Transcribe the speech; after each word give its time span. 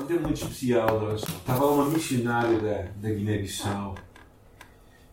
Um 0.00 0.04
tempo 0.04 0.22
muito 0.22 0.42
especial, 0.42 1.14
estava 1.14 1.66
uma 1.66 1.84
missionária 1.84 2.58
da, 2.58 3.08
da 3.08 3.14
Guiné-Bissau 3.14 3.94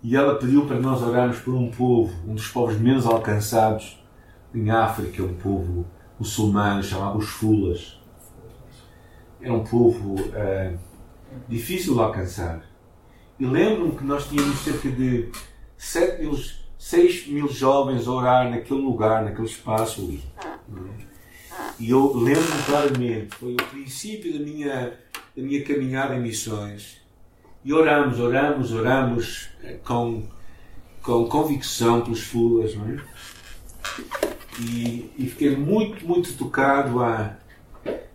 e 0.02 0.16
ela 0.16 0.36
pediu 0.36 0.66
para 0.66 0.80
nós 0.80 1.02
orarmos 1.02 1.40
por 1.40 1.54
um 1.54 1.70
povo, 1.70 2.14
um 2.28 2.34
dos 2.34 2.48
povos 2.48 2.80
menos 2.80 3.06
alcançados 3.06 4.02
em 4.54 4.70
África, 4.72 5.22
um 5.22 5.36
povo 5.36 5.86
muçulmano 6.18 6.82
chamado 6.82 7.18
os 7.18 7.30
Fulas. 7.30 8.00
É 9.42 9.52
um 9.52 9.64
povo 9.64 10.16
uh, 10.16 10.78
difícil 11.48 11.94
de 11.94 12.00
alcançar. 12.00 12.69
E 13.40 13.46
lembro-me 13.46 13.96
que 13.96 14.04
nós 14.04 14.28
tínhamos 14.28 14.60
cerca 14.60 14.90
de 14.90 15.30
7 15.78 16.22
mil, 16.22 16.38
6 16.78 17.28
mil 17.28 17.48
jovens 17.48 18.06
a 18.06 18.12
orar 18.12 18.50
naquele 18.50 18.82
lugar, 18.82 19.24
naquele 19.24 19.48
espaço 19.48 20.02
ali. 20.02 20.22
E 21.80 21.90
eu 21.90 22.14
lembro-me 22.18 22.64
claramente, 22.66 23.36
foi 23.36 23.54
o 23.54 23.56
princípio 23.56 24.38
da 24.38 24.40
minha, 24.40 24.94
da 25.36 25.42
minha 25.42 25.64
caminhada 25.64 26.16
em 26.16 26.22
missões. 26.22 27.00
E 27.64 27.72
oramos, 27.72 28.20
oramos, 28.20 28.72
oramos 28.74 29.50
eh, 29.64 29.80
com, 29.86 30.24
com 31.02 31.26
convicção 31.28 32.02
pelos 32.02 32.22
fulas, 32.22 32.76
não 32.76 32.90
é? 32.90 32.98
E, 34.60 35.12
e 35.18 35.28
fiquei 35.30 35.56
muito, 35.56 36.06
muito 36.06 36.34
tocado 36.34 37.02
a, 37.02 37.38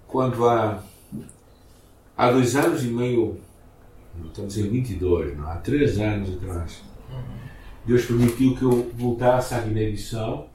quando 0.06 0.46
há, 0.46 0.82
há 2.14 2.30
dois 2.30 2.54
anos 2.56 2.84
e 2.84 2.88
meio 2.88 3.40
estamos 4.22 4.56
em 4.58 4.68
22, 4.68 5.36
não? 5.36 5.48
há 5.48 5.56
três 5.56 5.98
anos 5.98 6.36
atrás, 6.36 6.82
Deus 7.84 8.04
permitiu 8.04 8.56
que 8.56 8.62
eu 8.62 8.90
voltasse 8.94 9.54
à 9.54 9.60
Guiné-Bissau 9.60 10.50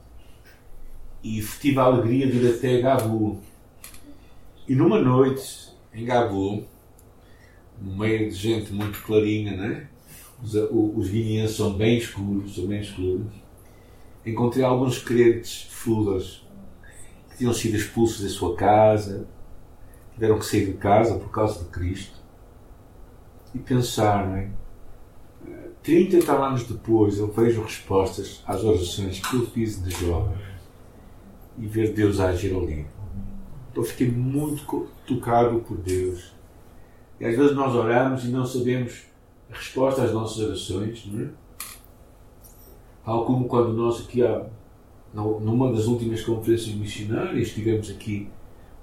e 1.22 1.40
tive 1.60 1.78
a 1.78 1.84
alegria 1.84 2.26
de 2.26 2.38
ir 2.38 2.54
até 2.54 2.80
Gabu. 2.80 3.40
E 4.68 4.74
numa 4.74 5.00
noite, 5.00 5.70
em 5.94 6.04
Gabu, 6.04 6.64
no 7.80 7.96
meio 7.96 8.28
de 8.28 8.34
gente 8.34 8.72
muito 8.72 9.02
clarinha, 9.02 9.56
né? 9.56 9.88
os, 10.42 10.54
os 10.54 11.08
guineenses 11.08 11.56
são 11.56 11.72
bem 11.72 11.98
escuros, 11.98 12.54
são 12.54 12.66
bem 12.66 12.80
escuros, 12.80 13.32
encontrei 14.24 14.64
alguns 14.64 14.98
crentes 14.98 15.66
fulas 15.70 16.46
que 17.30 17.38
tinham 17.38 17.52
sido 17.52 17.76
expulsos 17.76 18.22
da 18.22 18.28
sua 18.28 18.56
casa, 18.56 19.26
tiveram 20.14 20.38
que 20.38 20.44
sair 20.44 20.66
de 20.66 20.74
casa 20.74 21.18
por 21.18 21.30
causa 21.30 21.62
de 21.64 21.70
Cristo 21.70 22.19
e 23.54 23.58
pensar, 23.58 24.26
não 24.28 24.36
é? 24.36 24.50
30 25.82 26.16
e 26.16 26.22
tal 26.22 26.44
anos 26.44 26.64
depois 26.64 27.18
eu 27.18 27.28
vejo 27.28 27.62
respostas 27.62 28.42
às 28.46 28.62
orações 28.62 29.18
que 29.18 29.34
eu 29.34 29.46
fiz 29.46 29.82
de 29.82 29.90
jovem 29.90 30.36
e 31.58 31.66
ver 31.66 31.94
Deus 31.94 32.20
agir 32.20 32.54
ali. 32.54 32.86
Então 33.70 33.82
fiquei 33.82 34.10
muito 34.10 34.88
tocado 35.06 35.60
por 35.60 35.78
Deus. 35.78 36.32
E 37.18 37.24
às 37.24 37.36
vezes 37.36 37.54
nós 37.54 37.74
oramos 37.74 38.24
e 38.24 38.28
não 38.28 38.44
sabemos 38.44 39.04
a 39.50 39.54
resposta 39.54 40.02
às 40.02 40.12
nossas 40.12 40.38
orações, 40.38 41.06
não 41.06 41.24
é? 41.24 41.28
Tal 43.04 43.24
como 43.24 43.48
quando 43.48 43.72
nós 43.72 44.02
aqui 44.02 44.22
há, 44.22 44.46
numa 45.14 45.72
das 45.72 45.86
últimas 45.86 46.22
conferências 46.22 46.74
missionárias 46.74 47.50
tivemos 47.52 47.90
aqui 47.90 48.28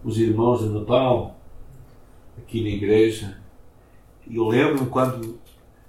os 0.04 0.18
irmãos 0.18 0.62
de 0.62 0.70
Natal 0.70 1.40
aqui 2.38 2.62
na 2.62 2.70
igreja 2.70 3.38
e 4.30 4.36
eu 4.36 4.48
lembro-me 4.48 4.90
quando, 4.90 5.40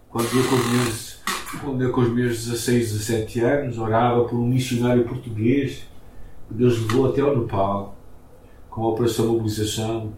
quando, 0.09 0.27
eu 0.27 0.49
com 0.49 0.57
os 0.57 0.67
meus, 0.71 1.21
quando 1.61 1.83
eu 1.83 1.93
com 1.93 2.01
os 2.03 2.09
meus 2.11 2.45
16, 2.45 2.93
17 2.93 3.41
anos 3.41 3.79
orava 3.79 4.25
por 4.25 4.37
um 4.37 4.47
missionário 4.47 5.05
português 5.05 5.85
que 6.47 6.55
Deus 6.55 6.81
levou 6.81 7.09
até 7.09 7.21
ao 7.21 7.37
Nepal 7.37 7.97
com 8.71 8.85
a 8.85 8.89
Operação 8.91 9.27
Mobilização 9.27 10.13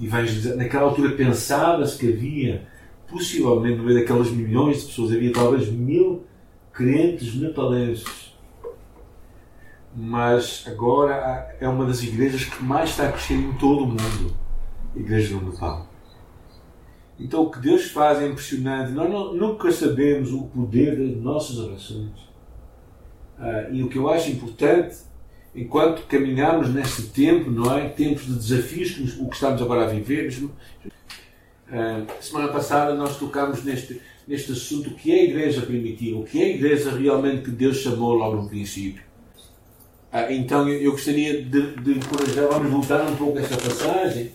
Evangelização. 0.00 0.56
Naquela 0.56 0.84
altura 0.84 1.16
pensava-se 1.16 1.98
que 1.98 2.08
havia, 2.08 2.66
possivelmente 3.08 3.78
no 3.78 3.84
meio 3.84 3.98
daquelas 4.00 4.30
milhões 4.30 4.80
de 4.80 4.86
pessoas, 4.86 5.12
havia 5.12 5.32
talvez 5.32 5.68
mil 5.68 6.24
crentes 6.72 7.34
nepalenses. 7.34 8.34
Mas 9.96 10.64
agora 10.66 11.56
é 11.60 11.68
uma 11.68 11.86
das 11.86 12.02
igrejas 12.02 12.44
que 12.44 12.62
mais 12.62 12.90
está 12.90 13.08
a 13.08 13.12
crescer 13.12 13.34
em 13.34 13.52
todo 13.54 13.84
o 13.84 13.86
mundo 13.86 14.34
a 14.94 14.98
Igreja 14.98 15.36
do 15.36 15.46
Nepal. 15.46 15.93
Então 17.18 17.44
o 17.44 17.50
que 17.50 17.60
Deus 17.60 17.84
faz 17.90 18.20
é 18.20 18.26
impressionante. 18.26 18.92
Nós 18.92 19.10
não, 19.10 19.34
nunca 19.34 19.70
sabemos 19.70 20.32
o 20.32 20.42
poder 20.44 20.96
das 20.96 21.22
nossas 21.22 21.58
orações. 21.58 22.10
Ah, 23.38 23.68
e 23.70 23.82
o 23.82 23.88
que 23.88 23.98
eu 23.98 24.08
acho 24.08 24.30
importante, 24.30 24.96
enquanto 25.54 26.06
caminhamos 26.06 26.72
neste 26.72 27.02
tempo, 27.04 27.50
não 27.50 27.76
é? 27.76 27.88
Tempos 27.88 28.26
de 28.26 28.34
desafios, 28.34 28.92
como 28.92 29.26
o 29.26 29.28
que 29.28 29.36
estamos 29.36 29.62
agora 29.62 29.84
a 29.84 29.86
viver. 29.86 30.32
Ah, 31.70 32.04
semana 32.20 32.48
passada 32.48 32.94
nós 32.94 33.16
tocámos 33.16 33.62
neste, 33.64 34.00
neste 34.26 34.52
assunto, 34.52 34.90
o 34.90 34.94
que 34.94 35.12
é 35.12 35.20
a 35.20 35.24
igreja 35.24 35.62
primitiva, 35.62 36.18
o 36.18 36.24
que 36.24 36.42
é 36.42 36.46
a 36.46 36.48
igreja 36.48 36.90
realmente 36.90 37.42
que 37.42 37.50
Deus 37.50 37.76
chamou 37.78 38.14
logo 38.14 38.42
no 38.42 38.48
princípio. 38.48 39.02
Ah, 40.10 40.32
então 40.32 40.68
eu, 40.68 40.80
eu 40.80 40.92
gostaria 40.92 41.42
de, 41.42 41.76
de 41.76 41.92
encorajar, 41.92 42.48
vamos 42.48 42.70
voltar 42.70 43.04
um 43.08 43.16
pouco 43.16 43.38
a 43.38 43.40
esta 43.40 43.56
passagem 43.56 44.32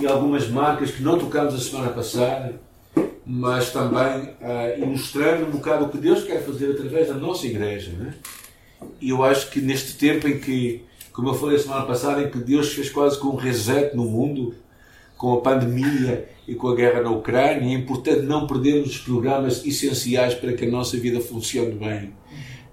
e 0.00 0.06
algumas 0.06 0.48
marcas 0.48 0.90
que 0.90 1.02
não 1.02 1.18
tocámos 1.18 1.54
a 1.54 1.58
semana 1.58 1.90
passada, 1.90 2.60
mas 3.24 3.70
também 3.72 4.30
uh, 4.40 4.82
ilustrando 4.82 5.46
um 5.46 5.50
bocado 5.50 5.84
o 5.84 5.88
que 5.88 5.98
Deus 5.98 6.24
quer 6.24 6.42
fazer 6.42 6.72
através 6.72 7.08
da 7.08 7.14
nossa 7.14 7.46
igreja. 7.46 7.92
Né? 7.92 8.14
E 9.00 9.10
eu 9.10 9.22
acho 9.22 9.50
que 9.50 9.60
neste 9.60 9.96
tempo 9.96 10.26
em 10.26 10.38
que, 10.38 10.82
como 11.12 11.28
eu 11.28 11.34
falei 11.34 11.56
a 11.56 11.60
semana 11.60 11.86
passada, 11.86 12.22
em 12.22 12.30
que 12.30 12.38
Deus 12.38 12.72
fez 12.72 12.90
quase 12.90 13.18
com 13.18 13.28
um 13.28 13.36
reset 13.36 13.94
no 13.94 14.04
mundo, 14.04 14.54
com 15.16 15.34
a 15.34 15.40
pandemia 15.40 16.28
e 16.48 16.54
com 16.54 16.68
a 16.68 16.74
guerra 16.74 17.02
na 17.02 17.10
Ucrânia, 17.10 17.72
é 17.72 17.78
importante 17.78 18.22
não 18.22 18.46
perdermos 18.46 18.90
os 18.90 18.98
programas 18.98 19.64
essenciais 19.64 20.34
para 20.34 20.52
que 20.52 20.64
a 20.64 20.70
nossa 20.70 20.96
vida 20.96 21.20
funcione 21.20 21.74
bem. 21.74 22.12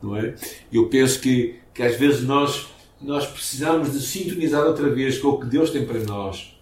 Não 0.02 0.16
é? 0.16 0.34
Eu 0.72 0.88
penso 0.88 1.20
que, 1.20 1.56
que 1.74 1.84
às 1.84 1.96
vezes 1.96 2.24
nós, 2.24 2.68
nós 3.00 3.28
precisamos 3.28 3.92
de 3.92 4.02
sintonizar 4.02 4.66
outra 4.66 4.90
vez 4.90 5.20
com 5.20 5.28
o 5.28 5.40
que 5.40 5.46
Deus 5.46 5.70
tem 5.70 5.86
para 5.86 6.00
nós 6.00 6.59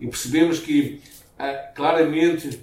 e 0.00 0.06
percebemos 0.06 0.58
que 0.58 1.00
ah, 1.38 1.70
claramente 1.74 2.60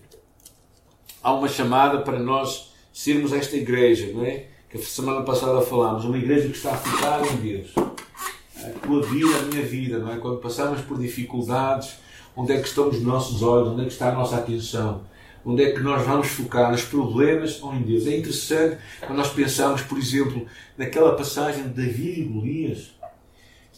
há 1.21 1.33
uma 1.33 1.47
chamada 1.47 2.01
para 2.01 2.19
nós 2.19 2.73
sermos 2.91 3.33
esta 3.33 3.55
igreja, 3.55 4.11
não 4.13 4.25
é? 4.25 4.45
Que 4.69 4.77
a 4.77 4.81
semana 4.81 5.21
passada 5.21 5.61
falámos, 5.61 6.05
uma 6.05 6.17
igreja 6.17 6.47
que 6.47 6.55
está 6.57 6.75
focada 6.75 7.27
em 7.27 7.35
Deus. 7.37 7.73
A 7.75 8.69
tua 8.79 9.01
vida, 9.03 9.37
a 9.37 9.41
minha 9.43 9.63
vida, 9.63 9.99
não 9.99 10.11
é? 10.11 10.17
Quando 10.17 10.39
passamos 10.39 10.81
por 10.81 10.99
dificuldades, 10.99 11.95
onde 12.35 12.53
é 12.53 12.61
que 12.61 12.67
estão 12.67 12.89
os 12.89 13.01
nossos 13.01 13.41
olhos, 13.41 13.69
onde 13.69 13.81
é 13.81 13.85
que 13.85 13.91
está 13.91 14.09
a 14.09 14.13
nossa 14.13 14.37
atenção? 14.37 15.01
Onde 15.45 15.63
é 15.63 15.71
que 15.71 15.79
nós 15.81 16.05
vamos 16.05 16.27
focar? 16.27 16.71
Nos 16.71 16.83
problemas 16.83 17.61
ou 17.61 17.73
em 17.73 17.81
Deus? 17.81 18.07
É 18.07 18.15
interessante 18.15 18.77
quando 19.01 19.17
nós 19.17 19.31
pensamos, 19.33 19.81
por 19.81 19.97
exemplo, 19.97 20.45
naquela 20.77 21.15
passagem 21.15 21.63
de 21.63 21.69
Davi 21.69 22.21
e 22.21 22.23
Golias. 22.23 22.93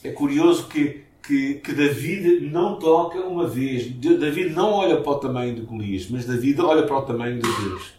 É 0.04 0.12
curioso 0.12 0.68
que 0.68 1.05
que, 1.26 1.56
que 1.56 1.74
David 1.74 2.50
não 2.52 2.78
toca 2.78 3.20
uma 3.20 3.48
vez. 3.48 3.88
David 3.90 4.50
não 4.52 4.72
olha 4.72 5.02
para 5.02 5.12
o 5.12 5.20
tamanho 5.20 5.56
de 5.56 5.62
Golias, 5.62 6.08
mas 6.10 6.26
David 6.26 6.62
olha 6.62 6.84
para 6.84 6.98
o 6.98 7.02
tamanho 7.02 7.42
de 7.42 7.64
Deus. 7.64 7.94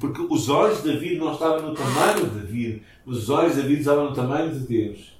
Porque 0.00 0.22
os 0.28 0.48
olhos 0.48 0.82
de 0.82 0.92
David 0.92 1.16
não 1.16 1.32
estavam 1.32 1.70
no 1.70 1.74
tamanho 1.74 2.26
de 2.26 2.40
David, 2.40 2.82
os 3.04 3.28
olhos 3.28 3.54
de 3.54 3.62
David 3.62 3.80
estavam 3.80 4.04
no 4.04 4.14
tamanho 4.14 4.52
de 4.52 4.60
Deus. 4.60 5.18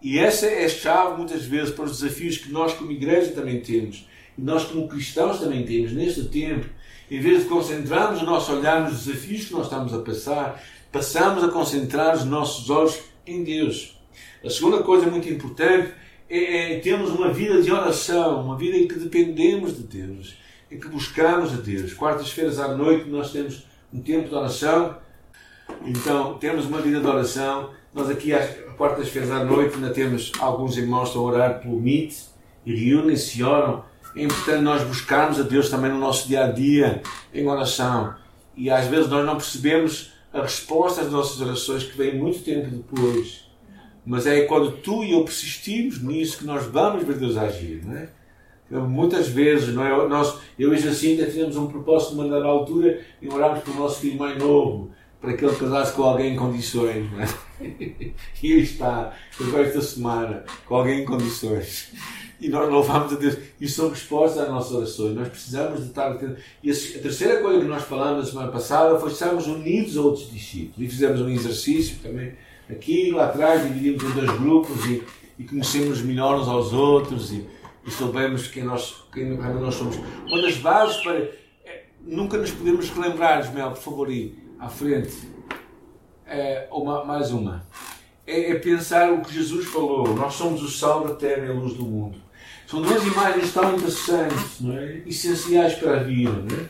E 0.00 0.18
essa 0.18 0.46
é 0.46 0.64
a 0.64 0.68
chave, 0.68 1.16
muitas 1.16 1.44
vezes, 1.44 1.74
para 1.74 1.86
os 1.86 1.98
desafios 1.98 2.36
que 2.36 2.52
nós, 2.52 2.72
como 2.74 2.92
igreja, 2.92 3.32
também 3.32 3.60
temos. 3.60 4.06
E 4.36 4.42
nós, 4.42 4.64
como 4.64 4.86
cristãos, 4.86 5.40
também 5.40 5.64
temos 5.64 5.92
neste 5.92 6.24
tempo. 6.24 6.66
Em 7.10 7.20
vez 7.20 7.42
de 7.42 7.48
concentrarmos 7.48 8.22
o 8.22 8.26
nosso 8.26 8.52
olhar 8.52 8.82
nos 8.82 9.06
desafios 9.06 9.46
que 9.46 9.54
nós 9.54 9.64
estamos 9.64 9.92
a 9.94 9.98
passar, 10.00 10.62
passamos 10.92 11.42
a 11.42 11.48
concentrar 11.48 12.14
os 12.14 12.24
nossos 12.24 12.68
olhos 12.70 13.00
em 13.26 13.42
Deus. 13.42 13.98
A 14.44 14.50
segunda 14.50 14.82
coisa 14.82 15.06
muito 15.06 15.28
importante 15.28 15.92
é, 16.30 16.74
é, 16.74 16.78
temos 16.80 17.10
uma 17.10 17.32
vida 17.32 17.62
de 17.62 17.72
oração, 17.72 18.42
uma 18.42 18.56
vida 18.56 18.76
em 18.76 18.86
que 18.86 18.98
dependemos 18.98 19.76
de 19.76 19.82
Deus, 19.84 20.36
em 20.70 20.78
que 20.78 20.88
buscamos 20.88 21.54
a 21.54 21.56
Deus. 21.56 21.94
Quartas-feiras 21.94 22.58
à 22.58 22.68
noite 22.76 23.08
nós 23.08 23.32
temos 23.32 23.66
um 23.92 24.00
tempo 24.00 24.28
de 24.28 24.34
oração. 24.34 24.96
Então, 25.84 26.36
temos 26.38 26.66
uma 26.66 26.80
vida 26.80 27.00
de 27.00 27.06
oração. 27.06 27.70
Nós 27.94 28.10
aqui, 28.10 28.34
às 28.34 28.56
quartas-feiras 28.76 29.30
à 29.30 29.42
noite, 29.42 29.76
ainda 29.76 29.90
temos 29.90 30.32
alguns 30.38 30.76
irmãos 30.76 31.16
a 31.16 31.18
orar 31.18 31.60
pelo 31.60 31.80
Meet 31.80 32.14
e 32.66 32.74
reúnem-se 32.74 33.40
e 33.40 33.42
oram. 33.42 33.84
É 34.14 34.22
importante 34.22 34.62
nós 34.62 34.82
buscarmos 34.82 35.40
a 35.40 35.42
Deus 35.42 35.70
também 35.70 35.90
no 35.90 35.98
nosso 35.98 36.28
dia 36.28 36.44
a 36.44 36.48
dia, 36.48 37.02
em 37.32 37.46
oração. 37.46 38.14
E 38.54 38.70
às 38.70 38.86
vezes 38.86 39.08
nós 39.08 39.24
não 39.24 39.36
percebemos 39.36 40.12
a 40.32 40.42
resposta 40.42 41.00
às 41.00 41.10
nossas 41.10 41.40
orações 41.40 41.84
que 41.84 41.96
vem 41.96 42.16
muito 42.16 42.40
tempo 42.40 42.68
depois. 42.68 43.47
Mas 44.08 44.26
é 44.26 44.40
quando 44.46 44.72
tu 44.78 45.04
e 45.04 45.12
eu 45.12 45.22
persistimos 45.22 46.02
nisso 46.02 46.38
que 46.38 46.46
nós 46.46 46.64
vamos 46.64 47.04
ver 47.04 47.16
Deus 47.16 47.36
agir, 47.36 47.84
não 47.84 47.94
é? 47.94 48.08
Então, 48.66 48.88
muitas 48.88 49.28
vezes, 49.28 49.74
não 49.74 49.84
é? 49.84 50.08
Nós, 50.08 50.38
eu 50.58 50.72
e 50.72 50.78
Jacinta 50.78 51.26
fizemos 51.26 51.58
um 51.58 51.66
propósito 51.66 52.12
de 52.12 52.16
mandar 52.16 52.42
à 52.42 52.46
altura 52.46 53.02
e 53.20 53.28
orámos 53.28 53.62
para 53.62 53.70
o 53.70 53.76
nosso 53.76 54.00
filho 54.00 54.18
mais 54.18 54.38
novo, 54.38 54.90
para 55.20 55.34
que 55.34 55.44
ele 55.44 55.54
casasse 55.54 55.92
com 55.92 56.04
alguém 56.04 56.32
em 56.32 56.36
condições, 56.36 57.06
não 57.12 57.20
é? 57.20 57.26
E 58.42 58.52
aí 58.54 58.62
está, 58.62 59.12
agora 59.38 59.66
esta 59.66 59.82
semana, 59.82 60.44
com 60.64 60.76
alguém 60.76 61.02
em 61.02 61.04
condições. 61.04 61.92
E 62.40 62.48
nós 62.48 62.70
louvamos 62.70 63.12
a 63.12 63.16
Deus. 63.16 63.36
E 63.60 63.68
são 63.68 63.90
respostas 63.90 64.44
às 64.44 64.48
nossas 64.48 64.72
orações. 64.72 65.14
Nós 65.16 65.28
precisamos 65.28 65.80
de 65.80 65.88
estar. 65.88 66.16
E 66.62 66.70
a 66.70 66.74
terceira 67.02 67.42
coisa 67.42 67.60
que 67.60 67.66
nós 67.66 67.82
falamos 67.82 68.24
na 68.24 68.30
semana 68.30 68.52
passada 68.52 68.98
foi 68.98 69.10
estarmos 69.10 69.46
unidos 69.46 69.98
a 69.98 70.00
outros 70.00 70.30
discípulos. 70.30 70.78
E 70.78 70.88
fizemos 70.88 71.20
um 71.20 71.28
exercício 71.28 71.96
também 72.00 72.32
aqui 72.70 73.10
lá 73.10 73.26
atrás, 73.26 73.62
dividimos 73.62 74.04
em 74.04 74.10
dois 74.12 74.38
grupos 74.38 74.86
e, 74.86 75.02
e 75.38 75.44
conhecemos 75.44 76.02
melhor 76.02 76.38
uns 76.38 76.48
aos 76.48 76.72
outros 76.72 77.32
e, 77.32 77.46
e 77.86 77.90
soubemos 77.90 78.48
quem 78.48 78.64
nós, 78.64 79.04
quem 79.12 79.36
nós 79.36 79.74
somos. 79.74 79.96
Uma 80.26 80.42
das 80.42 80.56
bases 80.56 80.96
para. 80.98 81.18
É, 81.64 81.84
nunca 82.02 82.36
nos 82.36 82.50
podemos 82.50 82.90
relembrar, 82.90 83.40
Ismael, 83.40 83.70
por 83.70 83.82
favor, 83.82 84.08
aí 84.08 84.36
à 84.58 84.68
frente. 84.68 85.16
É, 86.26 86.68
uma, 86.70 87.04
mais 87.04 87.30
uma. 87.30 87.66
É, 88.26 88.50
é 88.50 88.54
pensar 88.56 89.10
o 89.12 89.22
que 89.22 89.32
Jesus 89.32 89.66
falou. 89.66 90.14
Nós 90.14 90.34
somos 90.34 90.62
o 90.62 90.68
sal 90.68 91.06
da 91.06 91.14
terra 91.14 91.46
e 91.46 91.50
a 91.50 91.54
luz 91.54 91.74
do 91.74 91.84
mundo. 91.84 92.18
São 92.66 92.82
duas 92.82 93.02
imagens 93.02 93.54
tão 93.54 93.74
interessantes, 93.74 94.60
não 94.60 94.76
é? 94.76 95.02
essenciais 95.06 95.74
para 95.76 96.00
a 96.00 96.02
vida. 96.02 96.30
Não 96.30 96.58
é? 96.58 96.68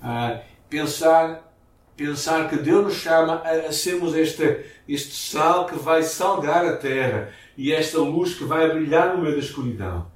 Ah, 0.00 0.40
pensar, 0.70 1.52
pensar 1.96 2.48
que 2.48 2.56
Deus 2.56 2.84
nos 2.84 2.94
chama 2.94 3.42
a, 3.44 3.50
a 3.66 3.72
sermos 3.72 4.14
este, 4.14 4.64
este 4.88 5.14
sal 5.14 5.66
que 5.66 5.78
vai 5.78 6.02
salgar 6.02 6.64
a 6.64 6.76
terra 6.76 7.32
e 7.56 7.72
esta 7.72 7.98
luz 7.98 8.34
que 8.34 8.44
vai 8.44 8.70
brilhar 8.70 9.16
no 9.16 9.22
meio 9.22 9.34
da 9.34 9.40
escuridão. 9.40 10.06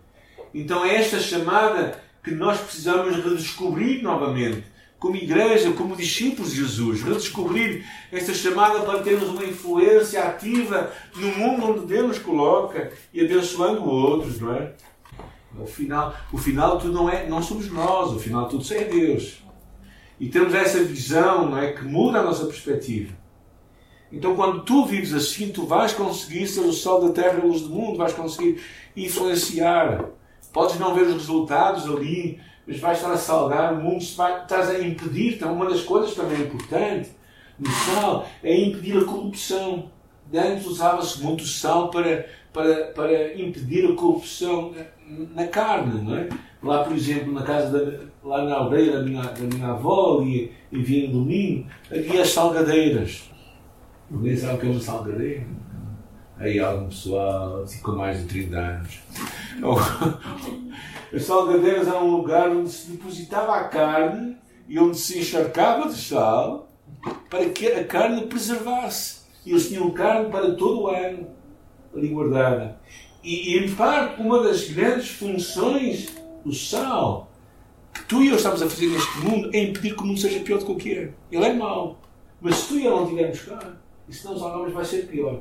Então 0.54 0.84
é 0.84 0.96
esta 0.96 1.18
chamada 1.18 2.00
que 2.22 2.30
nós 2.30 2.60
precisamos 2.60 3.16
redescobrir 3.16 4.02
novamente, 4.02 4.64
como 4.98 5.16
igreja, 5.16 5.72
como 5.72 5.96
discípulos 5.96 6.52
de 6.52 6.58
Jesus, 6.58 7.02
redescobrir 7.02 7.86
esta 8.12 8.34
chamada 8.34 8.80
para 8.80 9.00
termos 9.00 9.30
uma 9.30 9.44
influência 9.44 10.22
ativa 10.22 10.92
no 11.16 11.28
mundo 11.28 11.70
onde 11.70 11.86
Deus 11.86 12.08
nos 12.08 12.18
coloca 12.18 12.92
e 13.12 13.24
abençoando 13.24 13.82
outros, 13.84 14.38
não 14.40 14.54
é? 14.54 14.72
O 15.58 15.66
final, 15.66 16.14
o 16.32 16.38
final 16.38 16.78
tudo 16.78 16.92
não, 16.92 17.08
é, 17.08 17.26
não 17.26 17.42
somos 17.42 17.70
nós, 17.70 18.12
o 18.12 18.18
final 18.18 18.48
tudo 18.48 18.64
é 18.72 18.84
Deus. 18.84 19.42
E 20.18 20.28
temos 20.28 20.54
essa 20.54 20.84
visão 20.84 21.50
não 21.50 21.58
é, 21.58 21.72
que 21.72 21.82
muda 21.82 22.20
a 22.20 22.22
nossa 22.22 22.44
perspectiva. 22.44 23.19
Então, 24.12 24.34
quando 24.34 24.62
tu 24.62 24.86
vives 24.86 25.14
assim, 25.14 25.50
tu 25.50 25.66
vais 25.66 25.92
conseguir 25.92 26.46
ser 26.46 26.60
o 26.60 26.72
sol 26.72 27.06
da 27.06 27.12
terra 27.12 27.38
a 27.40 27.44
luz 27.44 27.62
do 27.62 27.70
mundo, 27.70 27.96
vais 27.96 28.12
conseguir 28.12 28.60
influenciar. 28.96 30.04
Podes 30.52 30.78
não 30.78 30.94
ver 30.94 31.02
os 31.02 31.14
resultados 31.14 31.86
ali, 31.86 32.40
mas 32.66 32.80
vais 32.80 32.98
estar 32.98 33.12
a 33.12 33.16
salgar 33.16 33.72
o 33.72 33.82
mundo, 33.82 34.02
estás 34.02 34.70
a 34.70 34.80
impedir. 34.80 35.34
Então, 35.34 35.52
uma 35.52 35.68
das 35.68 35.82
coisas 35.82 36.14
também 36.14 36.40
importante 36.40 37.10
no 37.58 37.70
sal 37.70 38.26
é 38.42 38.56
impedir 38.56 38.98
a 38.98 39.04
corrupção. 39.04 39.90
Antes 40.32 40.66
usava-se 40.66 41.22
muito 41.22 41.44
sal 41.44 41.90
para, 41.90 42.26
para, 42.52 42.86
para 42.86 43.40
impedir 43.40 43.90
a 43.90 43.94
corrupção 43.94 44.72
na 45.34 45.46
carne, 45.46 46.02
não 46.02 46.16
é? 46.16 46.28
Lá, 46.62 46.84
por 46.84 46.94
exemplo, 46.94 47.32
na 47.32 47.42
casa 47.42 47.78
da, 47.78 48.28
lá 48.28 48.44
na 48.44 48.54
aldeia 48.56 48.92
da 48.92 49.02
minha, 49.02 49.22
da 49.22 49.56
minha 49.56 49.68
avó, 49.68 50.22
e, 50.22 50.52
e 50.70 50.82
vinha 50.82 51.10
domingo, 51.10 51.66
havia 51.90 52.22
as 52.22 52.30
salgadeiras. 52.30 53.29
Ninguém 54.10 54.36
sabe 54.36 54.54
o 54.54 54.58
que 54.58 54.66
é 54.66 54.70
uma 54.70 54.80
salgadeira? 54.80 55.46
Aí 56.36 56.58
algum 56.58 56.88
pessoal, 56.88 57.62
assim, 57.62 57.80
com 57.80 57.92
mais 57.92 58.20
de 58.20 58.26
30 58.26 58.58
anos. 58.58 59.00
As 61.14 61.22
salgadeiras 61.24 61.86
eram 61.86 62.08
um 62.08 62.16
lugar 62.16 62.48
onde 62.50 62.70
se 62.70 62.90
depositava 62.90 63.56
a 63.56 63.64
carne 63.64 64.36
e 64.68 64.78
onde 64.78 64.96
se 64.96 65.18
encharcava 65.18 65.88
de 65.88 65.96
sal 65.96 66.68
para 67.28 67.48
que 67.50 67.66
a 67.68 67.84
carne 67.84 68.26
preservasse. 68.26 69.20
E 69.44 69.50
eles 69.50 69.68
tinham 69.68 69.90
carne 69.90 70.30
para 70.30 70.52
todo 70.54 70.82
o 70.82 70.88
ano 70.88 71.28
ali 71.94 72.08
guardada. 72.08 72.80
E, 73.22 73.58
em 73.58 73.74
parte, 73.74 74.20
uma 74.20 74.42
das 74.42 74.70
grandes 74.70 75.10
funções 75.10 76.08
do 76.44 76.54
sal 76.54 77.30
que 77.92 78.04
tu 78.04 78.22
e 78.22 78.28
eu 78.28 78.36
estamos 78.36 78.62
a 78.62 78.68
fazer 78.68 78.86
neste 78.86 79.18
mundo 79.18 79.50
é 79.52 79.64
impedir 79.64 79.94
que 79.94 80.02
o 80.02 80.06
mundo 80.06 80.18
seja 80.18 80.40
pior 80.40 80.58
do 80.58 80.76
que 80.76 80.92
é. 80.94 81.10
Ele 81.30 81.44
é 81.44 81.52
mau. 81.52 81.98
Mas 82.40 82.56
se 82.56 82.68
tu 82.68 82.78
e 82.78 82.86
eu 82.86 82.96
não 82.96 83.04
estivermos 83.04 83.40
cá, 83.42 83.76
e 84.10 84.14
se 84.14 84.24
não 84.24 84.34
os 84.34 84.40
salgamos, 84.40 84.72
vai 84.72 84.84
ser 84.84 85.06
pior. 85.06 85.40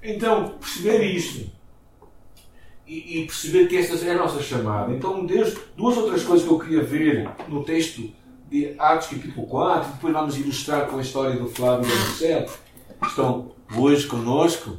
Então, 0.00 0.50
perceber 0.60 1.02
isto 1.02 1.50
e, 2.86 3.22
e, 3.22 3.26
perceber 3.26 3.66
que 3.66 3.76
esta 3.76 3.96
é 4.06 4.12
a 4.12 4.18
nossa 4.18 4.40
chamada. 4.40 4.92
Então, 4.92 5.26
Deus, 5.26 5.56
duas 5.76 5.96
outras 5.96 6.22
coisas 6.22 6.46
que 6.46 6.52
eu 6.52 6.60
queria 6.60 6.84
ver 6.84 7.28
no 7.48 7.64
texto 7.64 8.08
de 8.48 8.76
Atos 8.78 9.08
capítulo 9.08 9.48
4, 9.48 9.94
depois 9.94 10.12
vamos 10.12 10.38
ilustrar 10.38 10.86
com 10.86 10.98
a 10.98 11.02
história 11.02 11.34
do 11.34 11.48
Flávio 11.48 11.84
e 11.84 11.88
do 11.90 11.98
Marcelo, 11.98 12.48
estão 13.02 13.50
hoje 13.76 14.06
conosco 14.06 14.76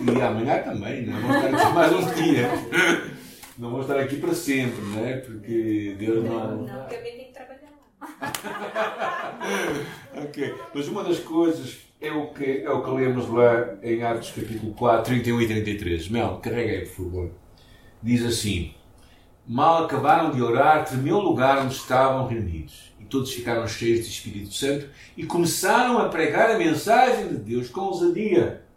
e 0.00 0.10
amanhã 0.20 0.60
também, 0.62 1.06
né? 1.06 1.16
vamos 1.20 1.36
estar 1.36 1.54
aqui 1.56 1.72
mais 1.74 1.92
um 1.92 2.14
dia. 2.14 2.50
Não 3.56 3.70
vou 3.70 3.82
estar 3.82 4.00
aqui 4.00 4.16
para 4.16 4.34
sempre, 4.34 4.84
né? 4.86 5.18
porque 5.18 5.94
Deus 5.96 6.24
não. 6.24 6.62
Não, 6.62 6.80
porque 6.80 6.96
alguém 6.96 7.16
tem 7.16 7.26
que 7.26 7.32
trabalhar 7.32 7.70
lá. 8.00 9.38
ok, 10.24 10.54
mas 10.74 10.88
uma 10.88 11.04
das 11.04 11.20
coisas 11.20 11.87
é 12.00 12.12
o 12.12 12.28
que, 12.28 12.62
é 12.62 12.70
o 12.70 12.82
que 12.82 12.90
lemos 12.90 13.28
lá 13.28 13.76
em 13.82 14.02
Atos 14.02 14.30
capítulo 14.30 14.72
4, 14.74 15.04
31 15.04 15.40
e 15.40 15.46
33. 15.46 16.08
Mel, 16.08 16.40
carrega 16.42 16.72
aí, 16.72 16.86
por 16.86 17.04
favor. 17.04 17.30
Diz 18.02 18.24
assim: 18.24 18.74
Mal 19.46 19.84
acabaram 19.84 20.30
de 20.30 20.42
orar, 20.42 20.84
tremeu 20.84 21.16
o 21.16 21.22
lugar 21.22 21.58
onde 21.58 21.74
estavam 21.74 22.26
reunidos. 22.26 22.92
E 23.00 23.04
todos 23.04 23.32
ficaram 23.32 23.66
cheios 23.66 24.06
de 24.06 24.12
Espírito 24.12 24.52
Santo 24.54 24.88
e 25.16 25.24
começaram 25.24 25.98
a 25.98 26.08
pregar 26.08 26.50
a 26.50 26.58
mensagem 26.58 27.28
de 27.28 27.36
Deus 27.36 27.68
com 27.68 27.80
ousadia 27.80 28.68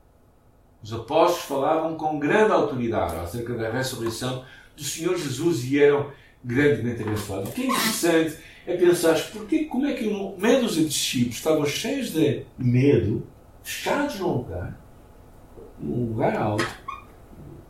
os 0.84 0.92
apóstolos 0.92 1.44
falavam 1.44 1.96
com 1.96 2.18
grande 2.18 2.52
autoridade 2.52 3.16
acerca 3.16 3.54
da 3.54 3.70
ressurreição 3.70 4.44
do 4.76 4.84
Senhor 4.84 5.16
Jesus 5.16 5.64
e 5.66 5.80
eram 5.80 6.12
grandemente 6.44 7.04
abençoados. 7.04 7.50
O 7.50 7.54
que 7.54 7.62
é 7.62 7.66
interessante 7.68 8.38
é 8.72 8.78
pensar 8.78 9.20
porque, 9.32 9.66
como 9.66 9.86
é 9.86 9.94
que 9.94 10.06
meio 10.38 10.62
dos 10.62 10.76
discípulos 10.76 11.38
estavam 11.38 11.66
cheios 11.66 12.12
de 12.12 12.46
medo, 12.58 13.28
fechados 13.64 14.20
num 14.20 14.38
lugar, 14.38 14.80
num 15.80 16.10
lugar 16.10 16.36
alto, 16.36 16.68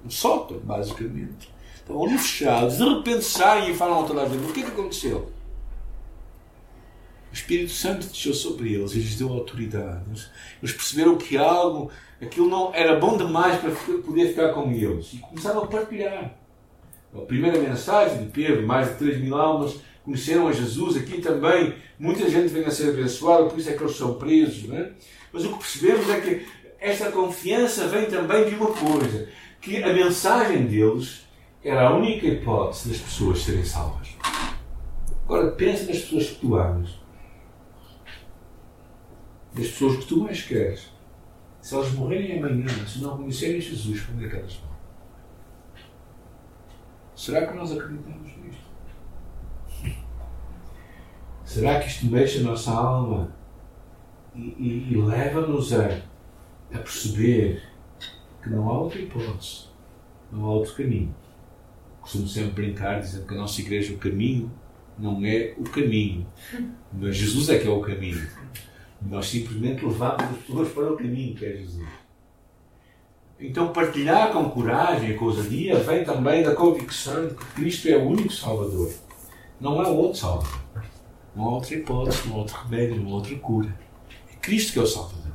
um 0.05 0.09
sótão, 0.09 0.59
basicamente. 0.59 1.51
Estavam 1.75 2.05
ali 2.05 2.17
fechados, 2.17 2.77
de 2.77 2.83
repente 2.83 3.23
saem 3.23 3.71
e 3.71 3.75
falam 3.75 4.03
a 4.03 4.07
toda 4.07 4.21
a 4.21 4.25
o 4.25 4.53
que 4.53 4.61
é 4.61 4.63
que 4.63 4.71
aconteceu? 4.71 5.31
O 7.31 7.33
Espírito 7.33 7.71
Santo 7.71 8.07
desceu 8.07 8.33
sobre 8.33 8.73
eles 8.73 8.91
e 8.91 8.99
lhes 8.99 9.15
deu 9.15 9.29
autoridade. 9.29 10.03
Eles 10.61 10.75
perceberam 10.75 11.17
que 11.17 11.37
algo, 11.37 11.89
aquilo 12.21 12.49
não 12.49 12.73
era 12.73 12.99
bom 12.99 13.17
demais 13.17 13.57
para 13.59 13.71
poder 13.71 14.27
ficar 14.29 14.49
com 14.49 14.69
eles. 14.69 15.13
E 15.13 15.17
começaram 15.19 15.63
a 15.63 15.67
partilhar. 15.67 16.35
A 17.15 17.21
primeira 17.21 17.57
mensagem 17.59 18.25
de 18.25 18.31
Pedro, 18.31 18.67
mais 18.67 18.89
de 18.89 18.95
3 18.95 19.21
mil 19.21 19.35
almas 19.35 19.79
conheceram 20.03 20.47
a 20.47 20.51
Jesus. 20.51 20.97
Aqui 20.97 21.21
também 21.21 21.75
muita 21.97 22.29
gente 22.29 22.47
vem 22.47 22.65
a 22.65 22.71
ser 22.71 22.89
abençoada, 22.89 23.45
por 23.45 23.57
isso 23.57 23.69
é 23.69 23.73
que 23.73 23.83
eles 23.83 23.95
são 23.95 24.15
presos. 24.15 24.67
Não 24.67 24.77
é? 24.77 24.91
Mas 25.31 25.45
o 25.45 25.53
que 25.53 25.59
percebemos 25.59 26.09
é 26.09 26.19
que 26.19 26.45
esta 26.79 27.11
confiança 27.11 27.87
vem 27.87 28.05
também 28.05 28.49
de 28.49 28.55
uma 28.55 28.71
coisa: 28.71 29.29
que 29.61 29.83
a 29.83 29.93
mensagem 29.93 30.65
deles 30.65 31.27
era 31.63 31.87
a 31.87 31.95
única 31.95 32.25
hipótese 32.25 32.89
das 32.89 32.97
pessoas 32.97 33.43
serem 33.43 33.63
salvas. 33.63 34.09
Agora 35.25 35.51
pensa 35.51 35.85
nas 35.85 35.99
pessoas 35.99 36.29
que 36.29 36.35
tu 36.35 36.55
amas 36.55 37.01
das 39.53 39.67
pessoas 39.67 39.97
que 39.97 40.05
tu 40.05 40.23
mais 40.23 40.41
queres, 40.43 40.91
se 41.61 41.75
elas 41.75 41.91
morrerem 41.93 42.39
amanhã, 42.39 42.67
se 42.87 43.01
não 43.01 43.17
conhecerem 43.17 43.59
Jesus, 43.59 44.01
como 44.01 44.25
é 44.25 44.29
que 44.29 44.35
elas 44.35 44.55
vão? 44.55 44.71
Será 47.15 47.47
que 47.47 47.55
nós 47.55 47.71
acreditamos 47.71 48.31
nisto? 48.37 48.60
Será 51.51 51.81
que 51.81 51.89
isto 51.89 52.05
mexe 52.05 52.37
a 52.37 52.43
nossa 52.43 52.71
alma 52.71 53.29
e, 54.33 54.55
e, 54.57 54.93
e 54.93 54.95
leva-nos 54.95 55.73
a, 55.73 55.99
a 56.73 56.77
perceber 56.77 57.61
que 58.41 58.49
não 58.49 58.69
há 58.69 58.79
outra 58.79 59.01
hipótese, 59.01 59.65
não 60.31 60.45
há 60.45 60.49
outro 60.53 60.73
caminho? 60.75 61.13
Costumo 61.99 62.25
sempre 62.25 62.51
brincar 62.51 63.01
dizendo 63.01 63.27
que 63.27 63.33
a 63.33 63.37
nossa 63.37 63.59
igreja 63.59 63.93
o 63.93 63.97
caminho, 63.97 64.49
não 64.97 65.25
é 65.25 65.53
o 65.57 65.63
caminho. 65.63 66.25
Mas 66.93 67.17
Jesus 67.17 67.49
é 67.49 67.59
que 67.59 67.67
é 67.67 67.69
o 67.69 67.81
caminho. 67.81 68.25
Nós 69.01 69.27
simplesmente 69.27 69.83
levamos 69.83 70.23
as 70.23 70.37
pessoas 70.37 70.69
para 70.69 70.93
o 70.93 70.95
caminho 70.95 71.35
que 71.35 71.45
é 71.45 71.51
Jesus. 71.57 71.89
Então, 73.37 73.73
partilhar 73.73 74.31
com 74.31 74.49
coragem 74.51 75.11
e 75.11 75.13
com 75.15 75.25
ousadia 75.25 75.75
vem 75.79 76.05
também 76.05 76.43
da 76.43 76.55
convicção 76.55 77.27
de 77.27 77.35
que 77.35 77.45
Cristo 77.55 77.89
é 77.89 77.97
o 77.97 78.07
único 78.07 78.31
Salvador. 78.31 78.89
Não 79.59 79.81
há 79.81 79.89
outro 79.89 80.17
Salvador. 80.17 80.60
Há 81.35 81.41
outra 81.41 81.75
hipótese, 81.75 82.29
há 82.29 82.35
outro 82.35 82.57
remédio, 82.63 83.05
há 83.05 83.09
outra 83.09 83.35
cura. 83.37 83.79
É 84.31 84.35
Cristo 84.35 84.73
que 84.73 84.79
é 84.79 84.81
o 84.81 84.87
Salvador. 84.87 85.31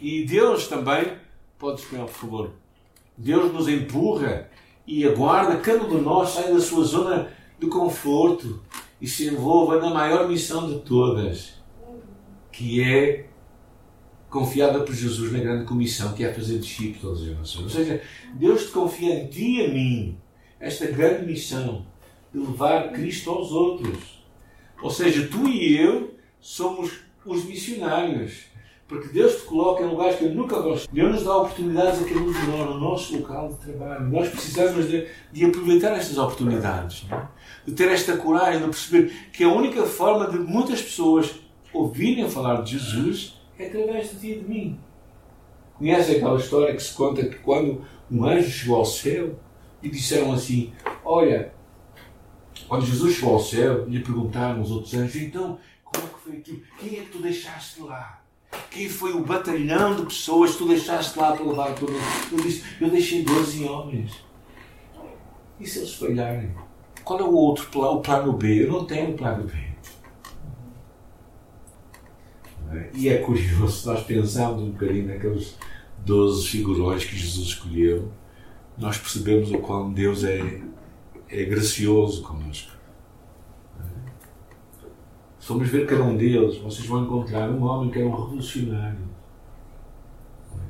E 0.00 0.24
Deus 0.24 0.66
também, 0.66 1.12
pode 1.58 1.80
escolher, 1.80 2.04
por 2.06 2.12
favor, 2.12 2.50
Deus 3.16 3.52
nos 3.52 3.68
empurra 3.68 4.50
e 4.86 5.06
aguarda 5.06 5.58
cada 5.58 5.84
um 5.84 5.96
de 5.96 6.02
nós 6.02 6.30
saia 6.30 6.52
da 6.52 6.60
sua 6.60 6.84
zona 6.84 7.32
de 7.58 7.68
conforto 7.68 8.60
e 9.00 9.06
se 9.06 9.28
envolva 9.28 9.78
na 9.78 9.90
maior 9.90 10.28
missão 10.28 10.68
de 10.68 10.80
todas, 10.80 11.54
que 12.50 12.82
é 12.82 13.28
confiada 14.28 14.80
por 14.80 14.94
Jesus 14.94 15.30
na 15.30 15.38
grande 15.38 15.66
comissão, 15.66 16.14
que 16.14 16.24
é 16.24 16.32
fazer 16.32 16.58
discípulos 16.58 17.00
todas 17.00 17.22
as 17.22 17.38
nações. 17.38 17.64
Ou 17.64 17.70
seja, 17.70 18.02
Deus 18.34 18.66
te 18.66 18.72
confia 18.72 19.14
em 19.20 19.26
ti 19.28 19.60
e 19.60 19.64
a 19.64 19.68
mim 19.68 20.18
esta 20.58 20.86
grande 20.86 21.26
missão 21.26 21.86
de 22.32 22.38
levar 22.38 22.92
Cristo 22.92 23.30
aos 23.30 23.52
outros. 23.52 24.21
Ou 24.82 24.90
seja, 24.90 25.28
tu 25.28 25.48
e 25.48 25.78
eu 25.78 26.14
somos 26.40 26.90
os 27.24 27.44
missionários. 27.44 28.50
Porque 28.88 29.08
Deus 29.08 29.36
te 29.36 29.42
coloca 29.44 29.82
em 29.82 29.88
lugares 29.88 30.16
que 30.16 30.24
eu 30.24 30.34
nunca 30.34 30.60
gosto. 30.60 30.92
Deus 30.92 31.12
nos 31.12 31.24
dá 31.24 31.36
oportunidades 31.38 32.02
a 32.02 32.04
cada 32.04 32.20
um 32.20 32.32
de 32.32 32.46
nós, 32.46 32.68
no 32.68 32.78
nosso 32.78 33.16
local 33.16 33.48
de 33.48 33.54
trabalho. 33.64 34.06
Nós 34.08 34.28
precisamos 34.28 34.88
de, 34.88 35.06
de 35.32 35.44
aproveitar 35.46 35.92
estas 35.92 36.18
oportunidades. 36.18 37.06
É? 37.10 37.22
De 37.64 37.72
ter 37.72 37.88
esta 37.90 38.16
coragem 38.18 38.60
de 38.60 38.66
perceber 38.66 39.12
que 39.32 39.44
a 39.44 39.48
única 39.48 39.84
forma 39.84 40.28
de 40.28 40.38
muitas 40.38 40.82
pessoas 40.82 41.32
ouvirem 41.72 42.28
falar 42.28 42.62
de 42.62 42.72
Jesus 42.72 43.40
é 43.58 43.66
através 43.68 44.10
de 44.10 44.16
ti 44.18 44.32
e 44.32 44.38
de 44.40 44.44
mim. 44.44 44.78
Conhece 45.78 46.16
aquela 46.16 46.38
história 46.38 46.74
que 46.74 46.82
se 46.82 46.92
conta 46.92 47.24
que 47.24 47.36
quando 47.36 47.82
um 48.10 48.24
anjo 48.26 48.50
chegou 48.50 48.76
ao 48.76 48.84
céu 48.84 49.38
e 49.82 49.88
disseram 49.88 50.32
assim: 50.32 50.72
Olha, 51.02 51.52
quando 52.72 52.86
Jesus 52.86 53.16
chegou 53.16 53.34
ao 53.34 53.38
céu, 53.38 53.86
lhe 53.86 54.00
perguntaram 54.00 54.62
os 54.62 54.70
outros 54.70 54.94
anjos: 54.94 55.16
Então, 55.16 55.58
como 55.84 56.06
é 56.06 56.08
que 56.08 56.20
foi 56.20 56.36
aquilo? 56.38 56.62
Quem 56.78 56.98
é 56.98 57.02
que 57.02 57.10
tu 57.10 57.18
deixaste 57.18 57.82
lá? 57.82 58.22
Quem 58.70 58.88
foi 58.88 59.12
o 59.12 59.22
batalhão 59.22 59.94
de 59.94 60.06
pessoas 60.06 60.52
que 60.52 60.56
tu 60.56 60.68
deixaste 60.68 61.18
lá 61.18 61.32
para 61.32 61.44
levar 61.44 61.74
todo 61.74 61.92
Ele 61.92 62.42
disse: 62.42 62.64
Eu 62.80 62.88
deixei 62.88 63.22
12 63.24 63.64
homens. 63.64 64.24
E 65.60 65.66
se 65.66 65.80
eles 65.80 65.92
falharem? 65.96 66.50
Qual 67.04 67.20
é 67.20 67.22
o 67.22 67.34
outro 67.34 67.66
plano, 67.66 67.98
o 67.98 68.00
plano 68.00 68.32
B? 68.32 68.64
Eu 68.64 68.72
não 68.72 68.86
tenho 68.86 69.18
plano 69.18 69.44
B. 69.44 69.52
E 72.94 73.10
é 73.10 73.18
curioso, 73.18 73.86
nós 73.86 74.02
pensamos 74.02 74.62
um 74.62 74.70
bocadinho 74.70 75.08
naqueles 75.08 75.58
12 76.06 76.48
figurões 76.48 77.04
que 77.04 77.14
Jesus 77.14 77.48
escolheu, 77.48 78.10
nós 78.78 78.96
percebemos 78.96 79.52
o 79.52 79.58
quão 79.58 79.92
Deus 79.92 80.24
é, 80.24 80.62
é 81.32 81.44
gracioso 81.44 82.22
conosco. 82.22 82.70
Se 85.40 85.46
formos 85.46 85.68
ver 85.68 85.86
cada 85.86 86.04
um 86.04 86.16
deles, 86.16 86.58
vocês 86.58 86.86
vão 86.86 87.04
encontrar 87.04 87.50
um 87.50 87.64
homem 87.64 87.90
que 87.90 87.98
era 87.98 88.06
um 88.06 88.14
revolucionário, 88.14 88.98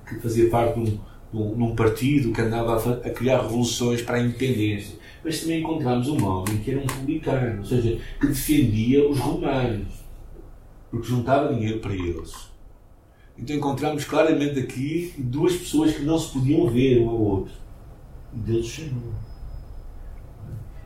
que 0.06 0.14
fazia 0.20 0.48
parte 0.48 0.80
de 0.80 1.00
um, 1.34 1.54
de 1.54 1.62
um 1.62 1.74
partido 1.74 2.32
que 2.32 2.40
andava 2.40 2.76
a, 2.76 3.06
a, 3.08 3.10
criar 3.10 3.42
revoluções 3.42 4.02
para 4.02 4.16
a 4.16 4.22
independência. 4.22 4.96
Mas 5.24 5.40
também 5.40 5.60
encontramos 5.60 6.08
um 6.08 6.24
homem 6.24 6.58
que 6.58 6.70
era 6.70 6.80
um 6.80 6.86
publicano, 6.86 7.58
ou 7.58 7.64
seja, 7.64 8.00
que 8.20 8.26
defendia 8.28 9.06
os 9.06 9.18
romanos, 9.18 9.88
porque 10.90 11.08
juntava 11.08 11.52
dinheiro 11.52 11.80
para 11.80 11.94
eles. 11.94 12.50
Então 13.36 13.56
encontramos 13.56 14.04
claramente 14.04 14.60
aqui 14.60 15.12
duas 15.18 15.54
pessoas 15.56 15.92
que 15.92 16.02
não 16.02 16.18
se 16.18 16.32
podiam 16.32 16.68
ver 16.68 17.00
um 17.00 17.10
ao 17.10 17.20
outro. 17.20 17.54
E 18.32 18.38
Deus 18.38 18.66
chamou. 18.66 19.31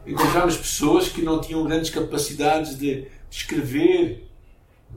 Encontramos 0.07 0.57
pessoas 0.57 1.09
que 1.09 1.23
não 1.23 1.41
tinham 1.41 1.65
grandes 1.65 1.91
capacidades 1.91 2.79
de 2.79 3.07
escrever. 3.31 4.25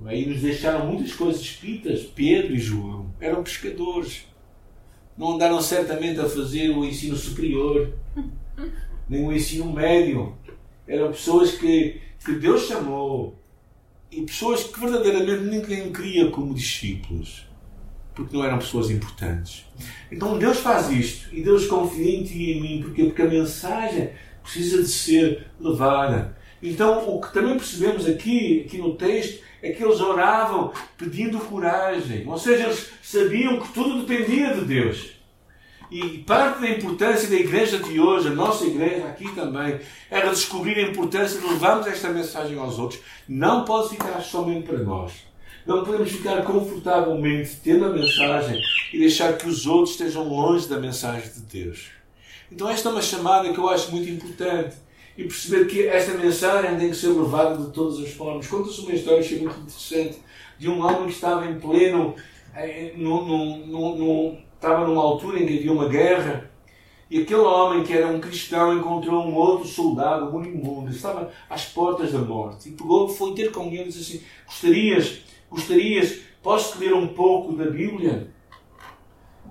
É? 0.06 0.20
E 0.20 0.26
nos 0.26 0.42
deixaram 0.42 0.86
muitas 0.86 1.14
coisas 1.14 1.42
escritas. 1.42 2.04
Pedro 2.04 2.54
e 2.54 2.60
João 2.60 3.14
eram 3.20 3.44
pescadores. 3.44 4.26
Não 5.18 5.34
andaram 5.34 5.62
certamente 5.62 6.20
a 6.20 6.30
fazer 6.30 6.70
o 6.70 6.86
ensino 6.86 7.16
superior, 7.16 7.92
nem 9.10 9.26
o 9.26 9.34
ensino 9.34 9.72
médio. 9.74 10.38
Eram 10.88 11.12
pessoas 11.12 11.52
que, 11.52 12.00
que 12.24 12.34
Deus 12.34 12.68
chamou 12.68 13.38
e 14.12 14.22
pessoas 14.22 14.64
que 14.64 14.80
verdadeiramente 14.80 15.44
ninguém 15.44 15.92
queria 15.92 16.32
como 16.32 16.54
discípulos, 16.54 17.46
porque 18.16 18.36
não 18.36 18.44
eram 18.44 18.58
pessoas 18.58 18.90
importantes. 18.90 19.66
Então 20.12 20.40
Deus 20.40 20.60
faz 20.60 20.90
isto 20.90 21.36
e 21.36 21.44
Deus 21.44 21.68
confia 21.68 22.16
em 22.16 22.24
ti 22.24 22.38
e 22.38 22.52
em 22.54 22.62
mim, 22.62 22.82
porque, 22.82 23.04
porque 23.04 23.22
a 23.22 23.28
mensagem 23.28 24.12
precisa 24.44 24.82
de 24.82 24.90
ser 24.90 25.48
levada. 25.60 26.38
Então, 26.62 27.08
o 27.08 27.22
que 27.22 27.34
também 27.34 27.58
percebemos 27.58 28.06
aqui, 28.06 28.64
aqui 28.66 28.78
no 28.78 28.96
texto 28.96 29.42
é 29.62 29.72
que 29.72 29.84
eles 29.84 30.00
oravam 30.00 30.74
pedindo 30.98 31.40
coragem. 31.40 32.28
Ou 32.28 32.38
seja, 32.38 32.64
eles 32.64 32.90
sabiam 33.02 33.60
que 33.60 33.74
tudo 33.74 34.04
dependia 34.04 34.54
de 34.54 34.62
Deus. 34.62 35.20
E 35.92 36.20
parte 36.20 36.62
da 36.62 36.70
importância 36.70 37.28
da 37.28 37.36
igreja 37.36 37.80
de 37.80 38.00
hoje, 38.00 38.28
a 38.28 38.32
nossa 38.32 38.64
igreja 38.66 39.06
aqui 39.06 39.34
também, 39.34 39.80
era 40.10 40.30
descobrir 40.30 40.78
a 40.78 40.90
importância 40.90 41.40
de 41.40 41.48
levarmos 41.48 41.88
esta 41.88 42.10
mensagem 42.10 42.60
aos 42.60 42.78
outros. 42.78 43.02
Não 43.28 43.66
pode 43.66 43.90
ficar 43.90 44.22
somente 44.22 44.68
para 44.68 44.78
nós. 44.80 45.14
Não 45.66 45.84
podemos 45.84 46.12
ficar 46.12 46.44
confortavelmente 46.44 47.58
tendo 47.64 47.86
a 47.86 47.90
mensagem 47.90 48.62
e 48.94 49.00
deixar 49.00 49.38
que 49.38 49.48
os 49.48 49.66
outros 49.66 49.92
estejam 49.92 50.28
longe 50.28 50.68
da 50.68 50.80
mensagem 50.80 51.30
de 51.32 51.42
Deus. 51.42 51.99
Então, 52.52 52.70
esta 52.70 52.90
é 52.90 52.92
uma 52.92 53.02
chamada 53.02 53.52
que 53.52 53.58
eu 53.58 53.70
acho 53.70 53.92
muito 53.92 54.10
importante 54.10 54.76
e 55.18 55.24
perceber 55.24 55.66
que 55.66 55.88
esta 55.88 56.14
mensagem 56.14 56.78
tem 56.78 56.90
que 56.90 56.96
ser 56.96 57.10
levada 57.10 57.58
de 57.58 57.72
todas 57.72 58.00
as 58.00 58.10
formas. 58.12 58.48
Conta-se 58.48 58.82
uma 58.82 58.94
história 58.94 59.20
achei 59.20 59.40
muito 59.40 59.60
interessante 59.60 60.18
de 60.58 60.70
um 60.70 60.82
homem 60.82 61.06
que 61.06 61.14
estava 61.14 61.46
em 61.46 61.60
pleno, 61.60 62.16
no, 62.96 63.26
no, 63.26 63.96
no, 63.98 64.38
estava 64.56 64.88
numa 64.88 65.02
altura 65.02 65.40
em 65.40 65.46
que 65.46 65.58
havia 65.58 65.72
uma 65.72 65.88
guerra 65.88 66.50
e 67.10 67.22
aquele 67.22 67.42
homem 67.42 67.84
que 67.84 67.92
era 67.92 68.08
um 68.08 68.20
cristão 68.20 68.78
encontrou 68.78 69.26
um 69.26 69.34
outro 69.34 69.68
soldado 69.68 70.32
moribundo, 70.32 70.92
estava 70.92 71.32
às 71.50 71.66
portas 71.66 72.12
da 72.12 72.20
morte 72.20 72.70
e 72.70 72.72
pegou, 72.74 73.10
foi 73.10 73.34
ter 73.34 73.52
com 73.52 73.66
ele 73.68 73.84
e 73.84 73.86
disse 73.86 74.18
assim: 74.18 74.24
Gostarias, 74.46 75.22
gostarias, 75.50 76.20
posso 76.44 76.78
ler 76.78 76.94
um 76.94 77.08
pouco 77.08 77.54
da 77.54 77.66
Bíblia? 77.66 78.32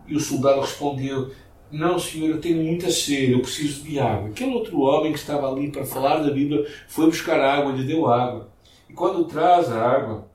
E 0.07 0.15
o 0.15 0.21
soldado 0.21 0.61
respondeu: 0.61 1.33
não, 1.71 1.99
senhor, 1.99 2.31
eu 2.31 2.41
tenho 2.41 2.63
muita 2.63 2.91
sede, 2.91 3.33
eu 3.33 3.41
preciso 3.41 3.83
de 3.83 4.01
água. 4.01 4.31
Aquele 4.31 4.55
outro 4.55 4.81
homem 4.81 5.13
que 5.13 5.19
estava 5.19 5.51
ali 5.51 5.71
para 5.71 5.85
falar 5.85 6.19
da 6.19 6.31
Bíblia 6.31 6.67
foi 6.89 7.07
buscar 7.07 7.39
água, 7.41 7.73
lhe 7.73 7.85
deu 7.85 8.07
água. 8.07 8.49
E 8.89 8.95
quando 8.95 9.27
traz 9.27 9.71
a 9.71 9.87
água, 9.87 10.29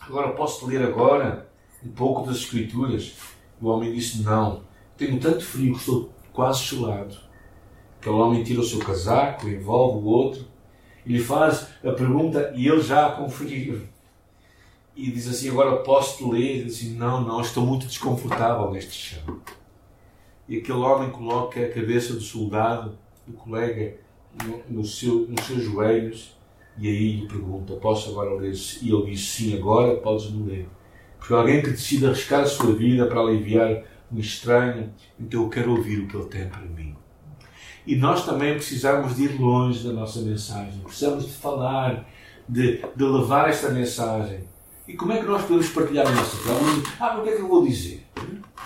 agora 0.00 0.32
posso 0.32 0.66
ler 0.66 0.82
agora 0.82 1.46
um 1.84 1.90
pouco 1.90 2.26
das 2.26 2.36
Escrituras? 2.36 3.12
O 3.60 3.68
homem 3.68 3.92
disse: 3.92 4.22
Não, 4.22 4.62
tenho 4.96 5.20
tanto 5.20 5.44
frio 5.44 5.74
que 5.74 5.80
estou 5.80 6.10
quase 6.32 6.64
gelado. 6.64 7.16
Aquele 8.00 8.16
homem 8.16 8.42
tira 8.42 8.60
o 8.60 8.64
seu 8.64 8.78
casaco, 8.78 9.46
envolve 9.46 9.98
o 9.98 10.08
outro 10.08 10.46
e 11.04 11.12
lhe 11.12 11.20
faz 11.20 11.66
a 11.84 11.92
pergunta 11.92 12.50
e 12.56 12.66
ele 12.66 12.80
já 12.80 13.10
com 13.10 13.28
frio. 13.28 13.86
E 14.96 15.10
diz 15.10 15.28
assim: 15.28 15.50
Agora 15.50 15.76
posso 15.82 16.30
ler? 16.30 16.60
E 16.60 16.64
diz 16.64 16.76
assim: 16.76 16.94
Não, 16.94 17.20
não, 17.20 17.42
estou 17.42 17.66
muito 17.66 17.86
desconfortável 17.86 18.70
neste 18.70 18.94
chão 18.94 19.40
e 20.50 20.58
aquele 20.58 20.78
homem 20.78 21.10
coloca 21.10 21.58
a 21.60 21.68
cabeça 21.70 22.12
do 22.12 22.20
soldado, 22.20 22.98
do 23.26 23.32
colega, 23.34 23.94
no, 24.44 24.80
no 24.80 24.84
seu, 24.84 25.26
nos 25.28 25.46
seus 25.46 25.62
joelhos 25.62 26.34
e 26.76 26.88
aí 26.88 27.16
lhe 27.20 27.28
pergunta: 27.28 27.74
Posso 27.74 28.10
agora 28.10 28.34
ler? 28.34 28.52
E 28.82 28.92
ele 28.92 29.10
diz: 29.10 29.20
Sim, 29.20 29.56
agora 29.56 29.96
podes-me 29.96 30.50
ler. 30.50 30.68
Porque 31.18 31.34
alguém 31.34 31.62
que 31.62 31.70
decide 31.70 32.06
arriscar 32.06 32.40
a 32.40 32.46
sua 32.46 32.74
vida 32.74 33.06
para 33.06 33.20
aliviar 33.20 33.82
um 34.10 34.18
estranho, 34.18 34.90
então 35.18 35.42
eu 35.42 35.48
quero 35.48 35.70
ouvir 35.72 36.00
o 36.00 36.08
que 36.08 36.16
ele 36.16 36.26
tem 36.26 36.48
para 36.48 36.62
mim. 36.62 36.96
E 37.86 37.94
nós 37.94 38.24
também 38.24 38.54
precisamos 38.54 39.16
de 39.16 39.24
ir 39.24 39.40
longe 39.40 39.86
da 39.86 39.92
nossa 39.92 40.20
mensagem, 40.20 40.80
precisamos 40.80 41.26
de 41.26 41.32
falar, 41.32 42.08
de, 42.48 42.82
de 42.96 43.04
levar 43.04 43.48
esta 43.48 43.68
mensagem. 43.70 44.40
E 44.90 44.96
como 44.96 45.12
é 45.12 45.20
que 45.20 45.24
nós 45.24 45.42
podemos 45.42 45.68
partilhar 45.68 46.04
a 46.04 46.10
nossa 46.10 46.36
fé? 46.36 46.50
Ah, 46.98 47.20
o 47.20 47.22
que 47.22 47.28
é 47.28 47.36
que 47.36 47.42
eu 47.42 47.46
vou 47.46 47.64
dizer? 47.64 48.04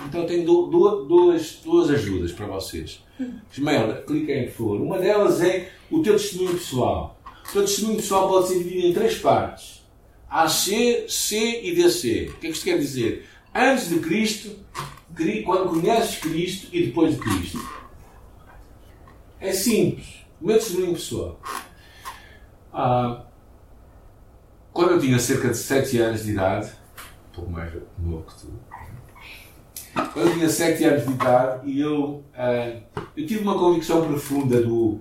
Então 0.07 0.25
tenho 0.25 0.43
duas, 0.47 1.07
duas, 1.07 1.61
duas 1.63 1.91
ajudas 1.91 2.33
para 2.33 2.47
vocês. 2.47 3.05
Ismael, 3.53 4.03
cliquem, 4.07 4.47
por 4.47 4.53
favor. 4.53 4.81
Uma 4.81 4.99
delas 4.99 5.43
é 5.43 5.71
o 5.91 6.01
teu 6.03 6.15
testemunho 6.15 6.55
pessoal. 6.55 7.21
O 7.47 7.53
teu 7.53 7.61
testemunho 7.67 7.97
pessoal 7.99 8.27
pode 8.31 8.49
ser 8.49 8.57
dividido 8.57 8.87
em 8.87 8.95
três 8.95 9.19
partes. 9.19 9.85
AC, 10.31 11.05
C 11.11 11.61
e 11.63 11.75
DC. 11.75 12.31
O 12.31 12.39
que 12.39 12.47
é 12.47 12.51
que 12.51 12.57
isto 12.57 12.65
quer 12.65 12.79
dizer? 12.79 13.29
Antes 13.55 13.91
de 13.91 13.99
Cristo, 13.99 14.51
quando 15.45 15.79
conheces 15.79 16.17
Cristo 16.21 16.69
e 16.73 16.87
depois 16.87 17.15
de 17.15 17.21
Cristo. 17.21 17.59
É 19.39 19.53
simples. 19.53 20.25
O 20.41 20.47
meu 20.47 20.57
testemunho 20.57 20.95
pessoal. 20.95 21.39
Ah, 22.73 23.27
quando 24.75 24.91
eu 24.91 24.99
tinha 24.99 25.19
cerca 25.21 25.49
de 25.51 25.57
7 25.57 25.99
anos 25.99 26.25
de 26.25 26.33
idade, 26.33 26.73
um 27.31 27.35
pouco 27.37 27.51
mais 27.53 27.73
novo 27.97 28.25
que 28.25 28.41
tu, 28.41 28.53
quando 30.13 30.27
eu 30.27 30.35
tinha 30.35 30.49
7 30.49 30.85
anos 30.85 31.07
de 31.07 31.13
idade, 31.13 31.71
e 31.71 31.81
eu, 31.81 32.25
ah, 32.37 32.77
eu 33.17 33.25
tive 33.25 33.39
uma 33.39 33.57
convicção 33.57 34.05
profunda 34.05 34.61
do, 34.61 34.99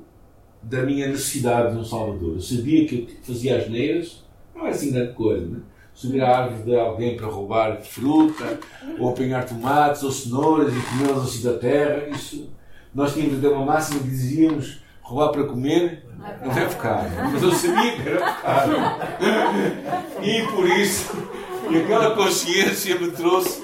da 0.62 0.84
minha 0.84 1.08
necessidade 1.08 1.74
de 1.74 1.80
um 1.80 1.84
Salvador. 1.84 2.36
Eu 2.36 2.39
sabia 2.39 2.88
que 2.88 3.18
fazia 3.24 3.58
as 3.58 3.68
neiras, 3.68 4.24
não 4.56 4.68
é 4.68 4.70
assim 4.70 4.92
grande 4.92 5.13
coisa, 5.13 5.48
né? 5.48 5.60
subir 5.96 6.22
à 6.22 6.38
árvore 6.44 6.63
de 6.63 6.75
alguém 6.75 7.18
para 7.18 7.25
roubar 7.25 7.82
fruta, 7.82 8.60
ou 9.00 9.10
apanhar 9.10 9.44
tomates 9.46 10.03
ou 10.03 10.12
cenouras 10.12 10.72
e 10.72 10.82
comê-las 10.82 11.24
assim 11.24 11.44
da 11.44 11.58
terra. 11.58 12.10
Isso, 12.10 12.48
nós 12.94 13.13
tínhamos 13.13 13.39
até 13.39 13.48
uma 13.48 13.65
máxima 13.65 14.01
que 14.01 14.08
dizíamos 14.08 14.84
roubar 15.01 15.30
para 15.30 15.46
comer 15.46 16.06
não 16.44 16.58
é 16.58 16.65
pecado. 16.65 17.10
Mas 17.32 17.44
eu 17.44 17.51
sabia 17.51 17.92
que 17.92 18.10
era 18.10 18.20
pecado. 18.20 18.72
E 20.22 20.42
por 20.48 20.68
isso, 20.68 21.12
e 21.70 21.77
aquela 21.77 22.15
consciência 22.15 23.00
me 23.00 23.12
trouxe, 23.12 23.63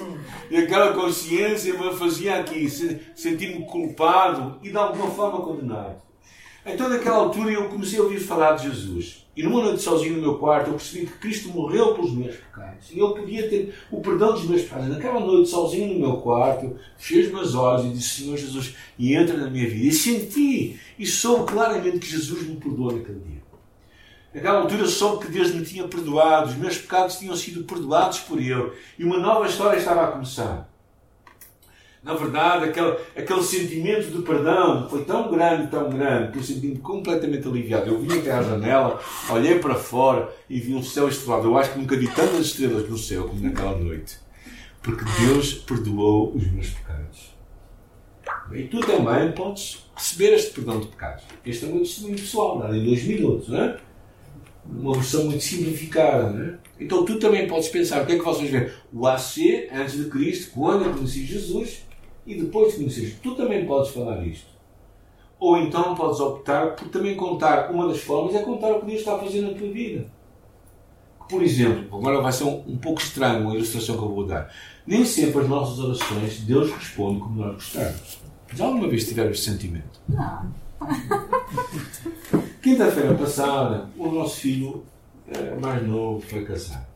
e 0.50 0.56
aquela 0.56 0.92
consciência 0.92 1.74
me 1.74 1.94
fazia 1.96 2.40
aqui 2.40 2.68
sentir-me 3.14 3.64
culpado 3.66 4.58
e 4.62 4.70
de 4.70 4.76
alguma 4.76 5.10
forma 5.10 5.40
condenado. 5.40 5.96
Então, 6.66 6.88
naquela 6.88 7.16
altura, 7.16 7.50
eu 7.50 7.68
comecei 7.68 7.98
a 7.98 8.02
ouvir 8.02 8.20
falar 8.20 8.52
de 8.52 8.64
Jesus. 8.68 9.26
E 9.40 9.42
numa 9.42 9.62
noite 9.62 9.80
sozinho 9.80 10.16
no 10.16 10.20
meu 10.20 10.34
quarto, 10.34 10.68
eu 10.68 10.74
percebi 10.74 11.06
que 11.06 11.16
Cristo 11.16 11.48
morreu 11.48 11.94
pelos 11.94 12.12
meus 12.12 12.36
pecados. 12.36 12.90
E 12.92 12.98
eu 12.98 13.12
podia 13.12 13.48
ter 13.48 13.74
o 13.90 13.98
perdão 14.02 14.34
dos 14.34 14.44
meus 14.44 14.60
pecados. 14.60 14.88
Naquela 14.88 15.18
noite, 15.18 15.48
sozinho 15.48 15.94
no 15.94 15.98
meu 15.98 16.18
quarto, 16.18 16.76
fechei 16.98 17.24
os 17.24 17.32
meus 17.32 17.54
olhos 17.54 17.86
e 17.86 17.88
disse: 17.94 18.22
Senhor 18.22 18.36
Jesus, 18.36 18.74
e 18.98 19.14
entra 19.14 19.38
na 19.38 19.48
minha 19.48 19.66
vida. 19.66 19.86
E 19.86 19.92
senti 19.92 20.78
e 20.98 21.06
soube 21.06 21.50
claramente 21.50 22.00
que 22.00 22.10
Jesus 22.10 22.46
me 22.46 22.56
perdoou 22.56 22.92
naquele 22.92 23.20
dia. 23.20 23.40
Naquela 24.34 24.60
altura 24.60 24.86
soube 24.86 25.24
que 25.24 25.32
Deus 25.32 25.54
me 25.54 25.64
tinha 25.64 25.88
perdoado, 25.88 26.50
os 26.50 26.56
meus 26.56 26.76
pecados 26.76 27.16
tinham 27.16 27.34
sido 27.34 27.64
perdoados 27.64 28.20
por 28.20 28.38
Ele. 28.38 28.72
E 28.98 29.04
uma 29.04 29.18
nova 29.18 29.46
história 29.46 29.78
estava 29.78 30.04
a 30.04 30.08
começar. 30.08 30.69
Na 32.02 32.14
verdade, 32.14 32.64
aquele, 32.64 32.96
aquele 33.14 33.42
sentimento 33.42 34.10
de 34.10 34.22
perdão 34.22 34.88
foi 34.88 35.04
tão 35.04 35.30
grande, 35.30 35.68
tão 35.68 35.90
grande, 35.90 36.32
que 36.32 36.38
eu 36.38 36.42
senti-me 36.42 36.78
completamente 36.78 37.46
aliviado. 37.46 37.90
Eu 37.90 38.00
vim 38.00 38.18
até 38.18 38.32
à 38.32 38.42
janela, 38.42 38.98
olhei 39.28 39.58
para 39.58 39.74
fora 39.74 40.34
e 40.48 40.58
vi 40.58 40.74
um 40.74 40.82
céu 40.82 41.08
estrelado. 41.08 41.48
Eu 41.48 41.58
acho 41.58 41.72
que 41.72 41.78
nunca 41.78 41.96
vi 41.96 42.08
tantas 42.08 42.46
estrelas 42.46 42.88
no 42.88 42.96
céu 42.96 43.28
como 43.28 43.42
naquela 43.42 43.76
noite. 43.76 44.18
Porque 44.82 45.04
Deus 45.20 45.52
perdoou 45.52 46.34
os 46.34 46.50
meus 46.50 46.70
pecados. 46.70 47.34
E 48.50 48.62
tu 48.64 48.80
também 48.80 49.32
podes 49.32 49.84
receber 49.94 50.34
este 50.34 50.52
perdão 50.52 50.80
de 50.80 50.86
pecados. 50.86 51.24
Este 51.44 51.66
é 51.66 51.68
um 51.68 51.80
testemunho 51.80 52.16
pessoal, 52.16 52.58
dado 52.58 52.74
em 52.74 52.84
dois 52.84 53.04
minutos, 53.04 53.48
não 53.48 53.60
é? 53.60 53.76
Uma 54.64 54.94
versão 54.94 55.24
muito 55.24 55.42
simplificada, 55.42 56.30
não 56.30 56.44
é? 56.46 56.58
Então 56.80 57.04
tu 57.04 57.18
também 57.18 57.46
podes 57.46 57.68
pensar, 57.68 58.02
o 58.02 58.06
que 58.06 58.12
é 58.12 58.18
que 58.18 58.24
vocês 58.24 58.50
veem? 58.50 58.70
O 58.90 59.06
AC, 59.06 59.68
antes 59.70 59.98
de 59.98 60.04
Cristo, 60.04 60.52
quando 60.54 60.86
eu 60.86 60.94
conheci 60.94 61.26
Jesus, 61.26 61.89
e 62.30 62.40
depois 62.40 62.72
de 62.72 62.78
conheceres, 62.78 63.16
tu 63.20 63.34
também 63.34 63.66
podes 63.66 63.90
falar 63.90 64.24
isto. 64.24 64.48
Ou 65.40 65.58
então 65.58 65.96
podes 65.96 66.20
optar 66.20 66.76
por 66.76 66.88
também 66.88 67.16
contar, 67.16 67.72
uma 67.72 67.88
das 67.88 67.98
formas 68.00 68.34
é 68.36 68.42
contar 68.42 68.70
o 68.70 68.80
que 68.80 68.86
Deus 68.86 69.00
está 69.00 69.16
a 69.16 69.18
fazer 69.18 69.40
na 69.40 69.52
tua 69.52 69.68
vida. 69.68 70.06
Por 71.28 71.42
exemplo, 71.42 71.98
agora 71.98 72.20
vai 72.20 72.32
ser 72.32 72.44
um, 72.44 72.62
um 72.68 72.76
pouco 72.76 73.00
estranho 73.00 73.50
a 73.50 73.54
ilustração 73.54 73.96
que 73.96 74.02
eu 74.02 74.08
vou 74.08 74.26
dar. 74.26 74.52
Nem 74.86 75.04
sempre 75.04 75.40
as 75.40 75.48
nossas 75.48 75.78
orações 75.80 76.40
Deus 76.40 76.70
responde 76.70 77.20
como 77.20 77.34
nós 77.34 77.54
gostamos. 77.54 78.18
Já 78.54 78.64
alguma 78.64 78.88
vez 78.88 79.08
tiveram 79.08 79.30
este 79.30 79.50
sentimento? 79.50 80.00
Não. 80.08 80.52
Quinta-feira 82.62 83.14
passada, 83.14 83.88
o 83.96 84.08
nosso 84.08 84.36
filho 84.36 84.84
eh, 85.32 85.56
mais 85.60 85.86
novo 85.86 86.20
foi 86.20 86.44
casar. 86.44 86.88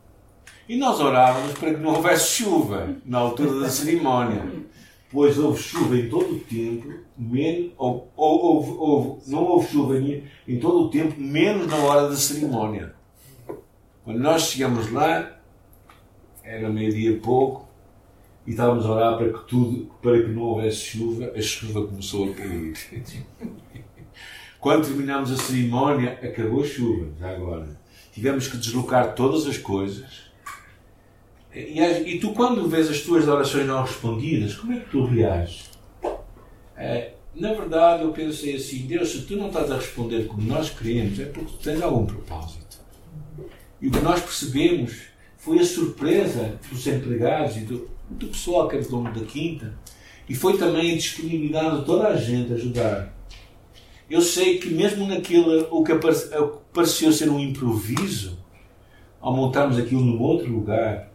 E 0.67 0.77
nós 0.77 0.99
orávamos 0.99 1.53
para 1.53 1.73
que 1.73 1.79
não 1.79 1.95
houvesse 1.95 2.27
chuva 2.27 2.95
na 3.05 3.19
altura 3.19 3.59
da 3.59 3.69
cerimónia 3.69 4.65
pois 5.11 5.37
houve 5.37 5.61
chuva 5.61 5.97
em 5.97 6.09
todo 6.09 6.35
o 6.35 6.39
tempo, 6.39 6.93
menos, 7.17 7.71
ou, 7.77 8.11
ou, 8.15 8.79
ou, 8.79 9.23
não 9.27 9.43
houve 9.43 9.71
chuva 9.71 9.97
em, 9.97 10.23
em 10.47 10.59
todo 10.59 10.85
o 10.85 10.89
tempo, 10.89 11.19
menos 11.19 11.67
na 11.67 11.77
hora 11.77 12.09
da 12.09 12.15
cerimónia. 12.15 12.93
Quando 14.03 14.19
nós 14.19 14.43
chegamos 14.43 14.91
lá, 14.91 15.39
era 16.43 16.69
meio-dia 16.69 17.19
pouco, 17.21 17.67
e 18.45 18.51
estávamos 18.51 18.85
a 18.85 18.91
orar 18.91 19.17
para 19.17 19.33
que 19.33 19.47
tudo, 19.47 19.91
para 20.01 20.21
que 20.21 20.29
não 20.29 20.43
houvesse 20.43 20.77
chuva, 20.77 21.31
a 21.35 21.41
chuva 21.41 21.87
começou 21.87 22.29
a 22.29 22.33
cair. 22.33 22.73
Quando 24.59 24.87
terminámos 24.87 25.31
a 25.31 25.37
cerimónia, 25.37 26.19
acabou 26.23 26.63
a 26.63 26.67
chuva, 26.67 27.11
já 27.19 27.29
agora. 27.31 27.79
Tivemos 28.11 28.47
que 28.47 28.57
deslocar 28.57 29.13
todas 29.13 29.45
as 29.45 29.57
coisas 29.57 30.24
e, 31.55 32.15
e, 32.15 32.19
tu, 32.19 32.33
quando 32.33 32.67
vês 32.67 32.89
as 32.89 32.99
tuas 32.99 33.27
orações 33.27 33.65
não 33.65 33.81
respondidas, 33.81 34.55
como 34.55 34.73
é 34.73 34.79
que 34.79 34.89
tu 34.89 35.05
reages? 35.05 35.69
É, 36.75 37.13
na 37.33 37.53
verdade, 37.53 38.03
eu 38.03 38.11
pensei 38.11 38.57
assim: 38.57 38.85
Deus, 38.85 39.09
se 39.09 39.21
tu 39.21 39.37
não 39.37 39.47
estás 39.47 39.71
a 39.71 39.75
responder 39.75 40.27
como 40.27 40.41
nós 40.41 40.69
queremos, 40.69 41.17
é 41.17 41.25
porque 41.25 41.53
tu 41.53 41.63
tens 41.63 41.81
algum 41.81 42.05
propósito. 42.05 42.77
E 43.81 43.87
o 43.87 43.91
que 43.91 43.99
nós 43.99 44.21
percebemos 44.21 45.03
foi 45.37 45.59
a 45.59 45.65
surpresa 45.65 46.59
dos 46.69 46.85
empregados 46.87 47.55
e 47.55 47.61
do, 47.61 47.89
do 48.09 48.27
pessoal 48.27 48.67
que 48.67 48.75
é 48.75 48.81
dono 48.81 49.13
da 49.13 49.25
quinta, 49.25 49.77
e 50.27 50.35
foi 50.35 50.57
também 50.57 50.91
a 50.91 50.95
disponibilidade 50.95 51.79
de 51.79 51.85
toda 51.85 52.07
a 52.07 52.15
gente 52.17 52.51
a 52.51 52.55
ajudar. 52.55 53.15
Eu 54.09 54.21
sei 54.21 54.57
que, 54.59 54.69
mesmo 54.69 55.07
naquilo 55.07 55.67
o 55.71 55.83
que 55.83 55.93
pareceu 56.73 57.11
ser 57.13 57.29
um 57.29 57.39
improviso, 57.39 58.37
ao 59.19 59.35
montarmos 59.35 59.77
aquilo 59.77 60.01
num 60.01 60.21
outro 60.21 60.51
lugar, 60.51 61.14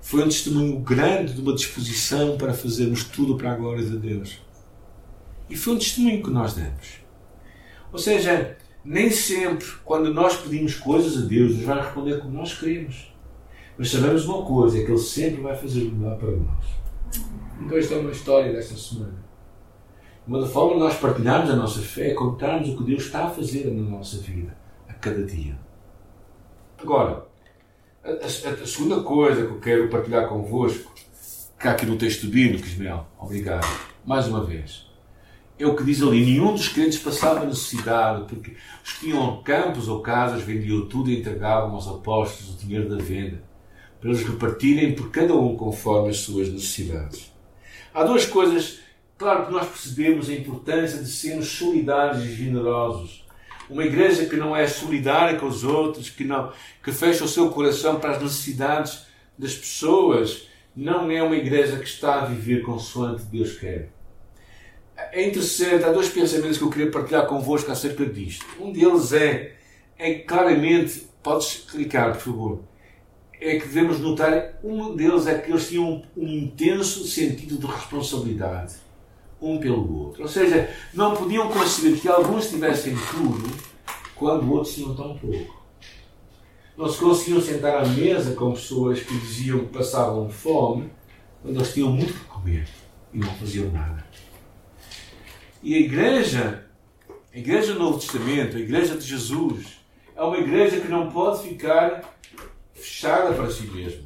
foi 0.00 0.22
um 0.22 0.28
testemunho 0.28 0.78
grande 0.80 1.34
de 1.34 1.40
uma 1.40 1.54
disposição 1.54 2.36
para 2.36 2.54
fazermos 2.54 3.04
tudo 3.04 3.36
para 3.36 3.52
a 3.52 3.54
glória 3.54 3.84
de 3.84 3.96
Deus. 3.98 4.40
E 5.48 5.56
foi 5.56 5.74
um 5.74 5.78
testemunho 5.78 6.22
que 6.22 6.30
nós 6.30 6.54
demos. 6.54 7.00
Ou 7.92 7.98
seja, 7.98 8.56
nem 8.84 9.10
sempre, 9.10 9.66
quando 9.84 10.12
nós 10.12 10.36
pedimos 10.36 10.74
coisas 10.74 11.16
a 11.16 11.26
Deus, 11.26 11.54
Deus 11.54 11.64
vai 11.64 11.82
responder 11.82 12.20
como 12.20 12.32
nós 12.32 12.58
queremos. 12.58 13.12
Mas 13.76 13.90
sabemos 13.90 14.24
uma 14.26 14.44
coisa, 14.44 14.78
é 14.78 14.84
que 14.84 14.90
Ele 14.90 14.98
sempre 14.98 15.40
vai 15.40 15.56
fazer 15.56 15.82
o 15.82 15.92
melhor 15.92 16.18
para 16.18 16.30
nós. 16.30 16.64
Então, 17.60 17.76
esta 17.76 17.94
é 17.94 17.98
uma 17.98 18.10
história 18.10 18.52
desta 18.52 18.76
semana. 18.76 19.24
Uma 20.26 20.40
da 20.40 20.46
forma 20.46 20.78
nós 20.78 20.96
partilharmos 20.98 21.50
a 21.50 21.56
nossa 21.56 21.80
fé 21.80 22.10
é 22.10 22.14
contarmos 22.14 22.68
o 22.68 22.76
que 22.76 22.84
Deus 22.84 23.04
está 23.04 23.24
a 23.24 23.30
fazer 23.30 23.66
na 23.66 23.82
nossa 23.82 24.18
vida, 24.18 24.56
a 24.88 24.94
cada 24.94 25.24
dia. 25.24 25.58
Agora, 26.78 27.26
a, 28.04 28.10
a, 28.10 28.62
a, 28.62 28.66
segunda 28.66 29.02
coisa 29.02 29.46
que 29.46 29.52
eu 29.52 29.60
quero 29.60 29.88
partilhar 29.88 30.28
convosco, 30.28 30.92
que 31.58 31.68
há 31.68 31.72
aqui 31.72 31.84
no 31.84 31.96
texto 31.96 32.26
bíblico, 32.26 32.66
Ismael, 32.66 33.06
obrigado, 33.18 33.66
mais 34.04 34.26
uma 34.26 34.44
vez, 34.44 34.86
é 35.58 35.66
o 35.66 35.76
que 35.76 35.84
diz 35.84 36.02
ali: 36.02 36.24
nenhum 36.24 36.54
dos 36.54 36.68
crentes 36.68 36.98
passava 36.98 37.44
necessidade, 37.44 38.24
porque 38.26 38.56
os 38.82 38.92
que 38.94 39.00
tinham 39.00 39.42
campos 39.42 39.88
ou 39.88 40.00
casas 40.00 40.42
vendiam 40.42 40.86
tudo 40.86 41.10
e 41.10 41.18
entregavam 41.18 41.74
aos 41.74 41.86
apóstolos 41.86 42.54
o 42.54 42.58
dinheiro 42.58 42.88
da 42.88 43.02
venda, 43.02 43.42
para 44.00 44.08
eles 44.08 44.22
repartirem 44.22 44.94
por 44.94 45.10
cada 45.10 45.34
um 45.34 45.56
conforme 45.56 46.08
as 46.08 46.18
suas 46.18 46.48
necessidades. 46.48 47.30
Há 47.92 48.04
duas 48.04 48.24
coisas, 48.24 48.80
claro 49.18 49.46
que 49.46 49.52
nós 49.52 49.68
percebemos 49.68 50.30
a 50.30 50.32
importância 50.32 50.98
de 50.98 51.08
sermos 51.08 51.48
solidários 51.48 52.24
e 52.24 52.34
generosos 52.34 53.26
uma 53.70 53.84
igreja 53.84 54.26
que 54.26 54.36
não 54.36 54.54
é 54.54 54.66
solidária 54.66 55.38
com 55.38 55.46
os 55.46 55.62
outros, 55.62 56.10
que, 56.10 56.24
não, 56.24 56.52
que 56.82 56.92
fecha 56.92 57.24
o 57.24 57.28
seu 57.28 57.48
coração 57.50 58.00
para 58.00 58.12
as 58.16 58.22
necessidades 58.22 59.06
das 59.38 59.54
pessoas, 59.54 60.48
não 60.74 61.10
é 61.10 61.22
uma 61.22 61.36
igreja 61.36 61.78
que 61.78 61.84
está 61.84 62.22
a 62.22 62.24
viver 62.24 62.62
consoante 62.62 63.22
Deus 63.24 63.56
quer. 63.56 63.90
É 65.12 65.26
interessante, 65.26 65.84
há 65.84 65.92
dois 65.92 66.08
pensamentos 66.08 66.58
que 66.58 66.64
eu 66.64 66.70
queria 66.70 66.90
partilhar 66.90 67.26
convosco 67.26 67.70
acerca 67.70 68.04
disto. 68.04 68.44
Um 68.60 68.72
deles 68.72 69.12
é, 69.12 69.56
é 69.98 70.14
claramente, 70.14 71.08
podes 71.22 71.64
clicar, 71.70 72.12
por 72.12 72.20
favor, 72.20 72.64
é 73.40 73.58
que 73.58 73.66
devemos 73.66 73.98
notar, 74.00 74.58
um 74.62 74.94
deles 74.94 75.26
é 75.26 75.38
que 75.38 75.50
eles 75.50 75.68
tinham 75.68 75.88
um, 75.88 76.02
um 76.16 76.28
intenso 76.28 77.06
sentido 77.06 77.56
de 77.56 77.66
responsabilidade 77.66 78.74
um 79.40 79.58
pelo 79.58 80.04
outro. 80.04 80.22
Ou 80.22 80.28
seja, 80.28 80.70
não 80.92 81.16
podiam 81.16 81.48
conceber 81.48 81.98
que 81.98 82.08
alguns 82.08 82.48
tivessem 82.48 82.94
tudo 83.10 83.50
quando 84.14 84.52
outros 84.52 84.74
tinham 84.74 84.94
tão 84.94 85.16
pouco. 85.16 85.60
Não 86.76 86.88
se 86.88 86.98
conseguiam 86.98 87.40
sentar 87.40 87.82
à 87.82 87.86
mesa 87.86 88.34
com 88.34 88.52
pessoas 88.52 89.00
que 89.00 89.14
diziam 89.18 89.60
que 89.60 89.72
passavam 89.72 90.28
fome 90.30 90.90
quando 91.42 91.56
eles 91.56 91.72
tinham 91.72 91.90
muito 91.90 92.12
que 92.12 92.24
comer 92.24 92.68
e 93.12 93.18
não 93.18 93.34
faziam 93.34 93.70
nada. 93.70 94.04
E 95.62 95.74
a 95.74 95.78
igreja, 95.78 96.66
a 97.34 97.38
igreja 97.38 97.74
do 97.74 97.78
Novo 97.78 97.98
Testamento, 97.98 98.56
a 98.56 98.60
igreja 98.60 98.96
de 98.96 99.06
Jesus, 99.06 99.80
é 100.16 100.22
uma 100.22 100.38
igreja 100.38 100.80
que 100.80 100.88
não 100.88 101.10
pode 101.10 101.48
ficar 101.48 102.16
fechada 102.74 103.34
para 103.34 103.50
si 103.50 103.66
mesma. 103.66 104.04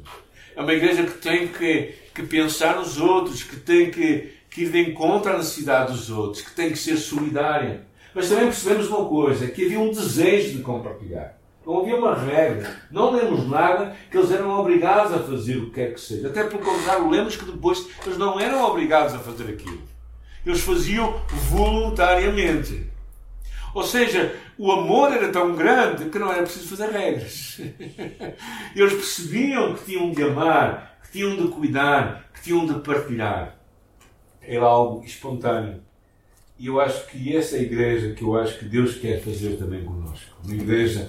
É 0.55 0.61
uma 0.61 0.73
igreja 0.73 1.03
que 1.03 1.17
tem 1.17 1.47
que, 1.47 1.93
que 2.13 2.23
pensar 2.23 2.77
nos 2.77 2.97
outros, 2.97 3.43
que 3.43 3.57
tem 3.57 3.91
que 3.91 4.33
que 4.55 4.63
ir 4.63 4.69
de 4.69 4.79
encontro 4.89 5.33
à 5.33 5.37
necessidade 5.37 5.91
dos 5.91 6.09
outros, 6.09 6.41
que 6.41 6.55
tem 6.55 6.71
que 6.71 6.77
ser 6.77 6.95
solidária. 6.95 7.85
Mas 8.13 8.29
também 8.29 8.45
percebemos 8.45 8.87
uma 8.87 9.05
coisa, 9.05 9.47
que 9.47 9.65
havia 9.65 9.77
um 9.81 9.91
desejo 9.91 10.55
de 10.55 10.63
compartilhar. 10.63 11.37
Não 11.65 11.81
havia 11.81 11.97
uma 11.97 12.15
regra. 12.15 12.73
Não 12.89 13.11
lemos 13.11 13.49
nada 13.49 13.93
que 14.09 14.17
eles 14.17 14.31
eram 14.31 14.57
obrigados 14.57 15.11
a 15.11 15.19
fazer 15.19 15.57
o 15.57 15.65
que 15.65 15.71
quer 15.71 15.93
que 15.93 15.99
seja. 15.99 16.29
Até 16.29 16.45
pelo 16.45 16.63
contrário, 16.63 17.09
lemos 17.09 17.35
que 17.35 17.43
depois 17.43 17.85
eles 18.05 18.17
não 18.17 18.39
eram 18.39 18.63
obrigados 18.63 19.13
a 19.13 19.19
fazer 19.19 19.49
aquilo. 19.49 19.81
Eles 20.45 20.61
faziam 20.61 21.19
voluntariamente. 21.49 22.89
Ou 23.73 23.83
seja, 23.83 24.39
o 24.57 24.71
amor 24.71 25.11
era 25.11 25.33
tão 25.33 25.53
grande 25.53 26.05
que 26.05 26.17
não 26.17 26.31
era 26.31 26.43
preciso 26.43 26.69
fazer 26.69 26.91
regras. 26.91 27.59
Eles 28.73 28.93
percebiam 28.93 29.73
que 29.73 29.83
tinham 29.83 30.11
de 30.11 30.23
amar, 30.23 30.97
que 31.03 31.11
tinham 31.11 31.35
de 31.35 31.49
cuidar, 31.49 32.29
que 32.33 32.41
tinham 32.41 32.65
de 32.65 32.75
partilhar. 32.75 33.54
Era 34.47 34.65
algo 34.65 35.03
espontâneo. 35.03 35.81
E 36.57 36.67
eu 36.67 36.79
acho 36.79 37.07
que 37.07 37.35
essa 37.35 37.57
é 37.57 37.59
a 37.59 37.63
igreja 37.63 38.13
que 38.13 38.23
eu 38.23 38.37
acho 38.37 38.59
que 38.59 38.65
Deus 38.65 38.95
quer 38.95 39.21
fazer 39.21 39.57
também 39.57 39.83
conosco. 39.83 40.37
Uma 40.43 40.55
igreja 40.55 41.07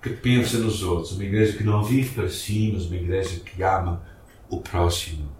que 0.00 0.10
pensa 0.10 0.58
nos 0.58 0.82
outros, 0.82 1.12
uma 1.12 1.24
igreja 1.24 1.56
que 1.56 1.62
não 1.62 1.84
vive 1.84 2.12
para 2.14 2.28
si, 2.28 2.72
mas 2.74 2.86
uma 2.86 2.96
igreja 2.96 3.38
que 3.40 3.62
ama 3.62 4.02
o 4.50 4.60
próximo. 4.60 5.30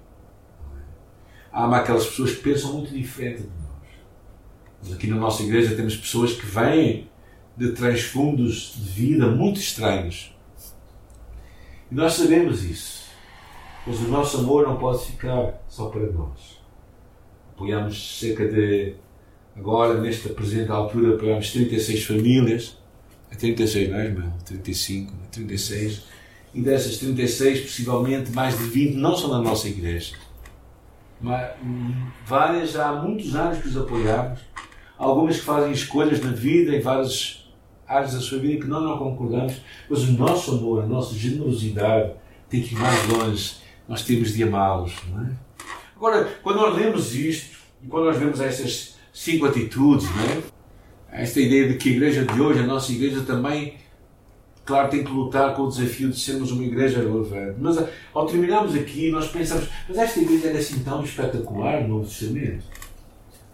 Ama 1.52 1.78
aquelas 1.78 2.06
pessoas 2.06 2.36
que 2.36 2.42
pensam 2.42 2.72
muito 2.72 2.92
diferente 2.92 3.42
de 3.42 3.48
nós. 3.48 4.94
Aqui 4.94 5.08
na 5.08 5.16
nossa 5.16 5.42
igreja 5.42 5.74
temos 5.74 5.96
pessoas 5.96 6.32
que 6.32 6.46
vêm 6.46 7.10
de 7.56 7.72
transfundos 7.72 8.74
de 8.76 8.90
vida 8.90 9.26
muito 9.28 9.58
estranhos. 9.58 10.34
E 11.90 11.94
nós 11.94 12.14
sabemos 12.14 12.62
isso. 12.62 13.02
Mas 13.86 13.98
o 13.98 14.08
nosso 14.08 14.38
amor 14.38 14.66
não 14.66 14.76
pode 14.76 15.04
ficar 15.04 15.60
só 15.68 15.88
para 15.88 16.06
nós. 16.12 16.61
Apoiamos 17.62 18.18
cerca 18.18 18.48
de 18.48 18.96
Agora, 19.56 20.00
nesta 20.00 20.30
presente 20.30 20.70
altura, 20.70 21.14
apoiamos 21.14 21.52
36 21.52 22.04
famílias. 22.04 22.78
É 23.30 23.36
36, 23.36 23.90
não 23.90 23.98
é, 23.98 24.04
irmão? 24.06 24.32
35, 24.44 25.12
36. 25.30 26.02
E 26.54 26.60
dessas 26.60 26.98
36, 26.98 27.60
possivelmente 27.60 28.32
mais 28.32 28.56
de 28.56 28.64
20 28.64 28.94
não 28.94 29.16
são 29.16 29.30
da 29.30 29.38
nossa 29.38 29.68
igreja. 29.68 30.16
Mas, 31.20 31.52
várias 32.26 32.72
já 32.72 32.88
há 32.88 32.92
muitos 32.94 33.34
anos 33.34 33.58
que 33.58 33.68
os 33.68 33.76
apoiamos. 33.76 34.40
Algumas 34.98 35.36
que 35.36 35.42
fazem 35.42 35.72
escolhas 35.72 36.20
na 36.20 36.32
vida, 36.32 36.74
em 36.74 36.80
várias 36.80 37.48
áreas 37.86 38.14
da 38.14 38.20
sua 38.20 38.38
vida, 38.38 38.62
que 38.62 38.68
nós 38.68 38.82
não 38.82 38.98
concordamos. 38.98 39.54
Mas 39.88 40.02
o 40.02 40.12
nosso 40.12 40.52
amor, 40.52 40.82
a 40.82 40.86
nossa 40.86 41.14
generosidade 41.14 42.12
tem 42.48 42.62
que 42.62 42.74
ir 42.74 42.78
mais 42.78 43.08
longe. 43.08 43.56
Nós 43.86 44.02
temos 44.02 44.32
de 44.32 44.42
amá-los, 44.42 44.94
não 45.10 45.26
é? 45.26 45.32
Agora, 46.02 46.24
quando 46.42 46.56
nós 46.56 46.76
lemos 46.76 47.14
isto, 47.14 47.58
e 47.80 47.86
quando 47.86 48.06
nós 48.06 48.16
vemos 48.16 48.40
estas 48.40 48.96
cinco 49.12 49.46
atitudes, 49.46 50.10
né? 50.16 50.42
Esta 51.12 51.38
ideia 51.38 51.68
de 51.68 51.76
que 51.76 51.90
a 51.90 51.92
igreja 51.92 52.24
de 52.24 52.40
hoje, 52.40 52.58
a 52.58 52.66
nossa 52.66 52.90
igreja 52.90 53.20
também, 53.20 53.76
claro, 54.64 54.90
tem 54.90 55.04
que 55.04 55.12
lutar 55.12 55.54
com 55.54 55.62
o 55.62 55.68
desafio 55.68 56.10
de 56.10 56.18
sermos 56.18 56.50
uma 56.50 56.64
igreja 56.64 56.98
relevante. 56.98 57.54
Mas 57.60 57.78
ao 58.12 58.26
terminarmos 58.26 58.74
aqui, 58.74 59.12
nós 59.12 59.28
pensamos, 59.28 59.68
mas 59.88 59.96
esta 59.96 60.18
igreja 60.18 60.48
era 60.48 60.58
assim 60.58 60.82
tão 60.82 61.04
espetacular 61.04 61.82
no 61.82 61.98
Novo 61.98 62.08
Testamento? 62.08 62.64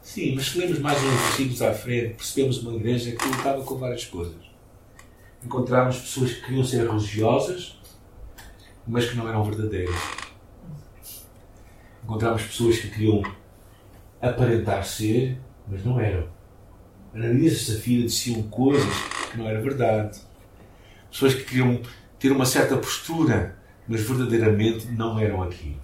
Sim, 0.01 0.35
mas 0.35 0.47
se 0.47 0.59
lemos 0.59 0.79
mais 0.79 0.97
uns 1.05 1.21
versículos 1.21 1.61
à 1.61 1.75
frente, 1.75 2.15
percebemos 2.15 2.63
uma 2.63 2.77
igreja 2.77 3.13
que 3.13 3.29
lutava 3.29 3.63
com 3.63 3.75
várias 3.77 4.07
coisas. 4.07 4.41
Encontramos 5.45 5.99
pessoas 5.99 6.33
que 6.33 6.47
queriam 6.47 6.65
ser 6.65 6.89
religiosas, 6.89 7.79
mas 8.87 9.05
que 9.05 9.19
não 9.19 9.29
eram 9.29 9.45
verdadeiras. 9.45 10.28
Encontramos 12.09 12.41
pessoas 12.41 12.79
que 12.79 12.89
queriam 12.89 13.23
aparentar 14.19 14.83
ser, 14.83 15.37
mas 15.71 15.85
não 15.85 16.01
eram. 16.01 16.27
Ananias 17.15 17.53
e 17.53 17.65
Safira 17.67 18.07
diziam 18.07 18.45
coisas 18.45 18.89
que 19.31 19.37
não 19.37 19.47
era 19.47 19.61
verdade. 19.61 20.19
Pessoas 21.11 21.35
que 21.35 21.45
queriam 21.45 21.83
ter 22.19 22.33
uma 22.33 22.47
certa 22.47 22.79
postura, 22.79 23.59
mas 23.87 24.01
verdadeiramente 24.01 24.87
não 24.87 25.19
eram 25.21 25.43
aquilo. 25.43 25.79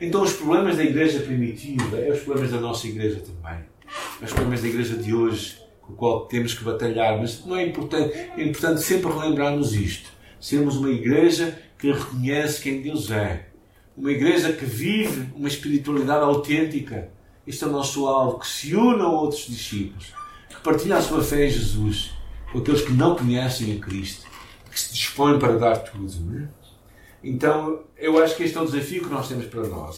Então 0.00 0.22
os 0.22 0.32
problemas 0.32 0.78
da 0.78 0.84
igreja 0.84 1.20
primitiva 1.20 1.98
é 1.98 2.12
os 2.12 2.20
problemas 2.20 2.50
da 2.50 2.60
nossa 2.60 2.86
igreja 2.86 3.20
também. 3.20 3.62
É 4.22 4.24
os 4.24 4.32
problemas 4.32 4.62
da 4.62 4.68
igreja 4.68 4.96
de 4.96 5.12
hoje, 5.12 5.58
com 5.82 5.92
o 5.92 5.96
qual 5.96 6.24
temos 6.28 6.54
que 6.54 6.64
batalhar. 6.64 7.18
Mas 7.18 7.44
não 7.44 7.54
é 7.54 7.66
importante, 7.66 8.16
é 8.16 8.42
importante 8.42 8.80
sempre 8.80 9.12
relembrarmos 9.12 9.74
isto. 9.74 10.10
Sermos 10.40 10.76
uma 10.76 10.88
igreja 10.88 11.60
que 11.78 11.92
reconhece 11.92 12.62
quem 12.62 12.80
Deus 12.80 13.10
é. 13.10 13.47
Uma 13.98 14.12
igreja 14.12 14.52
que 14.52 14.64
vive 14.64 15.28
uma 15.34 15.48
espiritualidade 15.48 16.22
autêntica 16.22 17.10
este 17.48 17.64
é 17.64 17.66
o 17.66 17.70
nosso 17.70 18.06
alvo, 18.06 18.38
que 18.38 18.46
se 18.46 18.76
una 18.76 19.04
a 19.04 19.10
outros 19.10 19.46
discípulos, 19.46 20.12
que 20.50 20.60
partilhem 20.60 20.98
a 20.98 21.00
sua 21.00 21.24
fé 21.24 21.46
em 21.46 21.50
Jesus 21.50 22.12
com 22.52 22.58
aqueles 22.58 22.82
que 22.82 22.92
não 22.92 23.16
conhecem 23.16 23.74
a 23.74 23.80
Cristo, 23.80 24.26
que 24.70 24.78
se 24.78 24.92
dispõem 24.92 25.38
para 25.38 25.56
dar 25.56 25.78
tudo. 25.78 26.12
É? 26.36 26.46
Então, 27.24 27.84
eu 27.96 28.22
acho 28.22 28.36
que 28.36 28.42
este 28.42 28.56
é 28.56 28.60
o 28.60 28.66
desafio 28.66 29.02
que 29.02 29.10
nós 29.10 29.28
temos 29.28 29.46
para 29.46 29.66
nós. 29.66 29.86